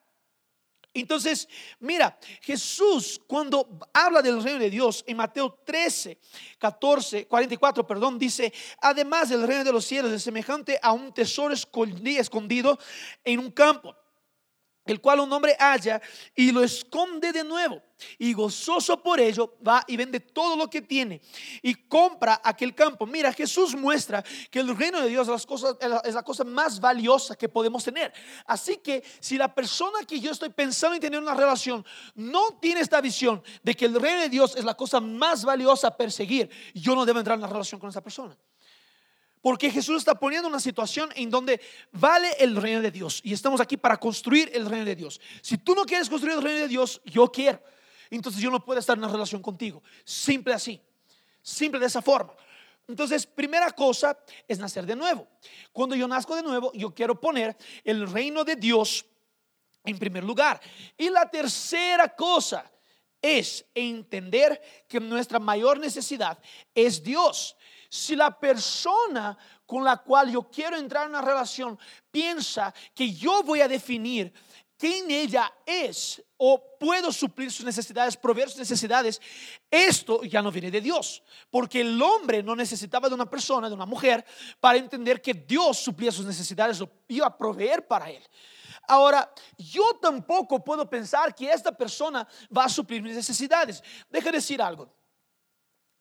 Entonces, 0.95 1.49
mira, 1.81 2.19
Jesús 2.43 3.21
cuando 3.27 3.67
habla 3.93 4.21
del 4.21 4.43
reino 4.43 4.59
de 4.59 4.69
Dios 4.69 5.03
en 5.07 5.17
Mateo 5.17 5.59
13, 5.65 6.19
14, 6.59 7.27
44, 7.27 7.87
perdón, 7.87 8.19
dice, 8.19 8.53
además 8.81 9.31
el 9.31 9.47
reino 9.47 9.65
de 9.65 9.73
los 9.73 9.87
cielos 9.87 10.13
es 10.13 10.23
semejante 10.23 10.79
a 10.83 10.93
un 10.93 11.13
tesoro 11.13 11.55
escondido 11.55 12.79
en 13.25 13.39
un 13.39 13.51
campo 13.51 13.97
el 14.85 15.01
cual 15.01 15.21
un 15.21 15.33
hombre 15.33 15.57
halla 15.59 16.01
y 16.35 16.51
lo 16.51 16.63
esconde 16.63 17.33
de 17.33 17.45
nuevo. 17.45 17.81
Y 18.19 18.33
gozoso 18.33 19.01
por 19.01 19.21
ello 19.21 19.57
va 19.67 19.85
y 19.87 19.97
vende 19.97 20.19
todo 20.19 20.57
lo 20.57 20.69
que 20.69 20.83
tiene 20.83 21.21
y 21.63 21.75
compra 21.75 22.41
aquel 22.43 22.75
campo. 22.75 23.07
Mira, 23.07 23.33
Jesús 23.33 23.77
muestra 23.77 24.25
que 24.51 24.59
el 24.59 24.77
reino 24.77 25.01
de 25.01 25.09
Dios 25.09 25.29
es 25.29 26.15
la, 26.15 26.23
cosa 26.23 26.43
más 26.43 26.81
valiosa 26.81 27.37
que 27.37 27.49
podemos 27.49 27.85
tener. 27.85 28.13
Así 28.45 28.79
que 28.79 29.05
si 29.21 29.39
la 29.39 29.55
persona 29.55 30.01
que 30.07 30.19
yo 30.19 30.33
estoy 30.33 30.49
pensando 30.49 30.97
en 30.97 31.01
tener 31.01 31.21
una 31.21 31.35
relación 31.35 31.85
no 32.17 32.59
tiene 32.61 32.81
esta 32.81 33.01
visión 33.01 33.43
de 33.63 33.75
que 33.75 33.85
el 33.85 34.01
reino 34.01 34.23
de 34.23 34.29
Dios 34.29 34.57
es 34.57 34.65
la 34.65 34.75
cosa 34.75 35.01
más 35.01 35.45
valiosa 35.45 35.89
a 35.89 35.97
perseguir, 35.97 36.51
yo 36.75 36.97
no 36.97 37.07
debo 37.07 37.21
entrar 37.21 37.37
en 37.37 37.45
una 37.45 37.53
relación 37.53 37.81
con 37.81 37.91
esa 37.91 38.03
persona. 38.03 38.37
Porque 39.43 39.71
Jesús 39.71 39.99
está 39.99 40.15
poniendo 40.15 40.49
una 40.49 40.61
situación 40.61 41.11
en 41.17 41.29
donde 41.29 41.61
vale 41.91 42.31
el 42.39 42.57
reino 42.57 42.81
de 42.81 42.93
Dios. 42.93 43.21
Y 43.25 43.33
estamos 43.33 43.61
aquí 43.61 43.77
para 43.77 43.99
construir 43.99 44.51
el 44.55 44.65
reino 44.65 44.87
de 44.87 44.95
Dios. 44.97 45.21
Si 45.43 45.59
tú 45.59 45.75
no 45.75 45.85
quieres 45.85 46.09
construir 46.09 46.37
el 46.37 46.43
reino 46.43 46.61
de 46.61 46.69
Dios, 46.69 47.03
yo 47.05 47.31
quiero. 47.31 47.61
Entonces 48.09 48.41
yo 48.41 48.51
no 48.51 48.65
puedo 48.65 48.79
estar 48.79 48.97
en 48.97 49.03
una 49.03 49.13
relación 49.13 49.43
contigo. 49.43 49.83
Simple 50.05 50.55
así. 50.55 50.81
Simple 51.43 51.81
de 51.81 51.87
esa 51.87 52.01
forma. 52.01 52.33
Entonces, 52.87 53.27
primera 53.27 53.71
cosa 53.71 54.17
es 54.47 54.59
nacer 54.59 54.87
de 54.87 54.95
nuevo. 54.95 55.27
Cuando 55.73 55.97
yo 55.97 56.07
nazco 56.07 56.37
de 56.37 56.43
nuevo, 56.43 56.73
yo 56.75 56.95
quiero 56.95 57.21
poner 57.21 57.57
el 57.85 58.11
reino 58.11 58.45
de 58.45 58.57
Dios 58.57 59.05
en 59.85 59.99
primer 59.99 60.23
lugar. 60.25 60.61
Y 60.97 61.11
la 61.11 61.29
tercera 61.29 62.09
cosa 62.09 62.71
es 63.21 63.65
entender 63.75 64.61
que 64.89 65.01
nuestra 65.01 65.39
mayor 65.39 65.79
necesidad 65.79 66.39
es 66.75 67.03
Dios. 67.03 67.57
Si 67.93 68.17
la 68.17 68.31
persona 68.31 69.37
con 69.67 69.85
la 69.85 69.99
cual 69.99 70.33
yo 70.33 70.45
quiero 70.45 70.79
entrar 70.79 71.05
en 71.05 71.11
una 71.11 71.21
relación 71.21 71.79
piensa 72.11 72.73
que 72.95 73.13
yo 73.13 73.43
voy 73.43 73.61
a 73.61 73.69
definir 73.69 74.33
quién 74.79 75.11
ella 75.11 75.53
es 75.67 76.23
o 76.39 76.79
puedo 76.81 77.13
suplir 77.13 77.53
sus 77.53 77.67
necesidades, 77.67 78.17
proveer 78.17 78.49
sus 78.49 78.61
necesidades, 78.61 79.21
esto 79.71 80.23
ya 80.23 80.41
no 80.41 80.51
viene 80.51 80.71
de 80.71 80.81
Dios, 80.81 81.23
porque 81.51 81.83
el 81.83 82.01
hombre 82.01 82.43
no 82.43 82.57
necesitaba 82.57 83.11
de 83.11 83.15
una 83.15 83.29
persona, 83.29 83.69
de 83.69 83.75
una 83.75 83.85
mujer, 83.85 84.25
para 84.59 84.79
entender 84.79 85.21
que 85.21 85.35
Dios 85.35 85.77
suplía 85.77 86.11
sus 86.11 86.25
necesidades 86.25 86.81
o 86.81 86.89
iba 87.09 87.27
a 87.27 87.37
proveer 87.37 87.87
para 87.87 88.11
él. 88.11 88.27
Ahora, 88.89 89.31
yo 89.59 89.99
tampoco 90.01 90.65
puedo 90.65 90.89
pensar 90.89 91.35
que 91.35 91.53
esta 91.53 91.77
persona 91.77 92.27
va 92.57 92.65
a 92.65 92.71
suplir 92.71 93.03
mis 93.03 93.17
necesidades. 93.17 93.83
Deja 94.09 94.33
decir 94.33 94.63
algo. 94.63 95.02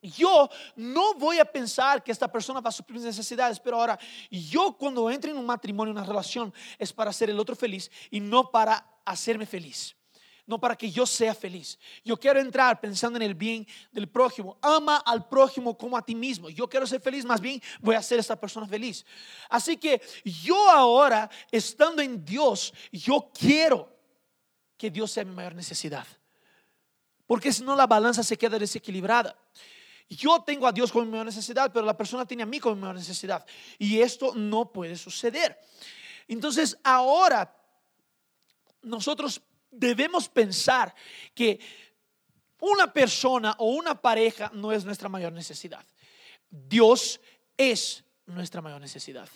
Yo 0.02 0.50
no 0.74 1.14
voy 1.14 1.38
a 1.38 1.44
pensar 1.44 2.02
que 2.02 2.10
esta 2.10 2.26
persona 2.30 2.60
va 2.60 2.70
a 2.70 2.72
suplir 2.72 2.98
mis 2.98 3.06
necesidades, 3.06 3.60
pero 3.60 3.76
ahora 3.76 3.96
yo 4.30 4.76
cuando 4.76 5.08
entre 5.08 5.30
en 5.30 5.38
un 5.38 5.46
matrimonio, 5.46 5.92
una 5.92 6.02
relación, 6.02 6.52
es 6.76 6.92
para 6.92 7.10
hacer 7.10 7.30
el 7.30 7.38
otro 7.38 7.54
feliz 7.54 7.88
y 8.10 8.18
no 8.18 8.50
para 8.50 8.84
hacerme 9.04 9.46
feliz. 9.46 9.94
No 10.44 10.58
para 10.58 10.74
que 10.74 10.90
yo 10.90 11.06
sea 11.06 11.36
feliz. 11.36 11.78
Yo 12.04 12.18
quiero 12.18 12.40
entrar 12.40 12.80
pensando 12.80 13.16
en 13.16 13.22
el 13.22 13.34
bien 13.36 13.64
del 13.92 14.08
prójimo. 14.08 14.58
Ama 14.60 14.96
al 14.96 15.28
prójimo 15.28 15.78
como 15.78 15.96
a 15.96 16.04
ti 16.04 16.16
mismo. 16.16 16.50
Yo 16.50 16.68
quiero 16.68 16.84
ser 16.84 17.00
feliz, 17.00 17.24
más 17.24 17.40
bien 17.40 17.62
voy 17.80 17.94
a 17.94 18.00
hacer 18.00 18.18
a 18.18 18.22
esta 18.22 18.34
persona 18.34 18.66
feliz. 18.66 19.06
Así 19.48 19.76
que 19.76 20.02
yo 20.24 20.68
ahora, 20.68 21.30
estando 21.52 22.02
en 22.02 22.24
Dios, 22.24 22.74
yo 22.90 23.30
quiero 23.32 23.88
que 24.76 24.90
Dios 24.90 25.12
sea 25.12 25.24
mi 25.24 25.32
mayor 25.32 25.54
necesidad. 25.54 26.06
Porque 27.24 27.52
si 27.52 27.62
no 27.62 27.76
la 27.76 27.86
balanza 27.86 28.24
se 28.24 28.36
queda 28.36 28.58
desequilibrada. 28.58 29.36
Yo 30.08 30.42
tengo 30.42 30.66
a 30.66 30.72
Dios 30.72 30.92
como 30.92 31.04
mi 31.04 31.10
mayor 31.12 31.26
necesidad, 31.26 31.72
pero 31.72 31.86
la 31.86 31.96
persona 31.96 32.26
tiene 32.26 32.42
a 32.42 32.46
mí 32.46 32.60
como 32.60 32.74
mi 32.74 32.82
mayor 32.82 32.96
necesidad. 32.96 33.44
Y 33.78 34.00
esto 34.00 34.34
no 34.34 34.70
puede 34.70 34.96
suceder. 34.96 35.58
Entonces, 36.28 36.78
ahora 36.82 37.54
nosotros 38.82 39.40
debemos 39.70 40.28
pensar 40.28 40.94
que 41.34 41.58
una 42.60 42.92
persona 42.92 43.54
o 43.58 43.70
una 43.70 44.00
pareja 44.00 44.50
no 44.54 44.72
es 44.72 44.84
nuestra 44.84 45.08
mayor 45.08 45.32
necesidad. 45.32 45.84
Dios 46.48 47.20
es 47.56 48.01
nuestra 48.26 48.62
mayor 48.62 48.80
necesidad. 48.80 49.28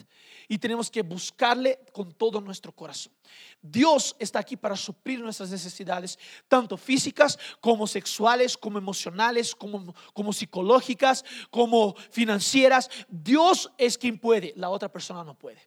Y 0.48 0.58
tenemos 0.58 0.90
que 0.90 1.02
buscarle 1.02 1.80
con 1.92 2.12
todo 2.12 2.40
nuestro 2.40 2.72
corazón. 2.72 3.12
Dios 3.60 4.14
está 4.18 4.38
aquí 4.38 4.56
para 4.56 4.76
suplir 4.76 5.20
nuestras 5.20 5.50
necesidades, 5.50 6.18
tanto 6.48 6.76
físicas 6.76 7.38
como 7.60 7.86
sexuales, 7.86 8.56
como 8.56 8.78
emocionales, 8.78 9.54
como, 9.54 9.94
como 10.12 10.32
psicológicas, 10.32 11.24
como 11.50 11.94
financieras. 12.10 12.88
Dios 13.08 13.70
es 13.78 13.98
quien 13.98 14.18
puede, 14.18 14.52
la 14.56 14.70
otra 14.70 14.90
persona 14.90 15.24
no 15.24 15.36
puede. 15.36 15.60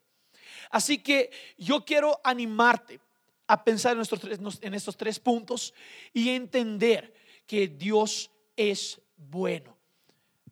Así 0.69 0.99
que 0.99 1.31
yo 1.57 1.83
quiero 1.83 2.19
animarte 2.23 2.99
a 3.47 3.63
pensar 3.63 3.97
en, 3.97 4.03
tres, 4.03 4.39
en 4.61 4.73
estos 4.73 4.95
tres 4.95 5.19
puntos 5.19 5.73
y 6.13 6.29
entender 6.29 7.13
que 7.47 7.67
Dios 7.67 8.29
es 8.55 9.01
bueno. 9.17 9.78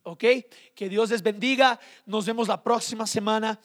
¿Ok? 0.08 0.24
Que 0.74 0.88
Dios 0.88 1.10
les 1.10 1.22
bendiga. 1.22 1.78
Nos 2.06 2.26
vemos 2.26 2.48
la 2.48 2.64
próxima 2.64 3.06
semana. 3.06 3.60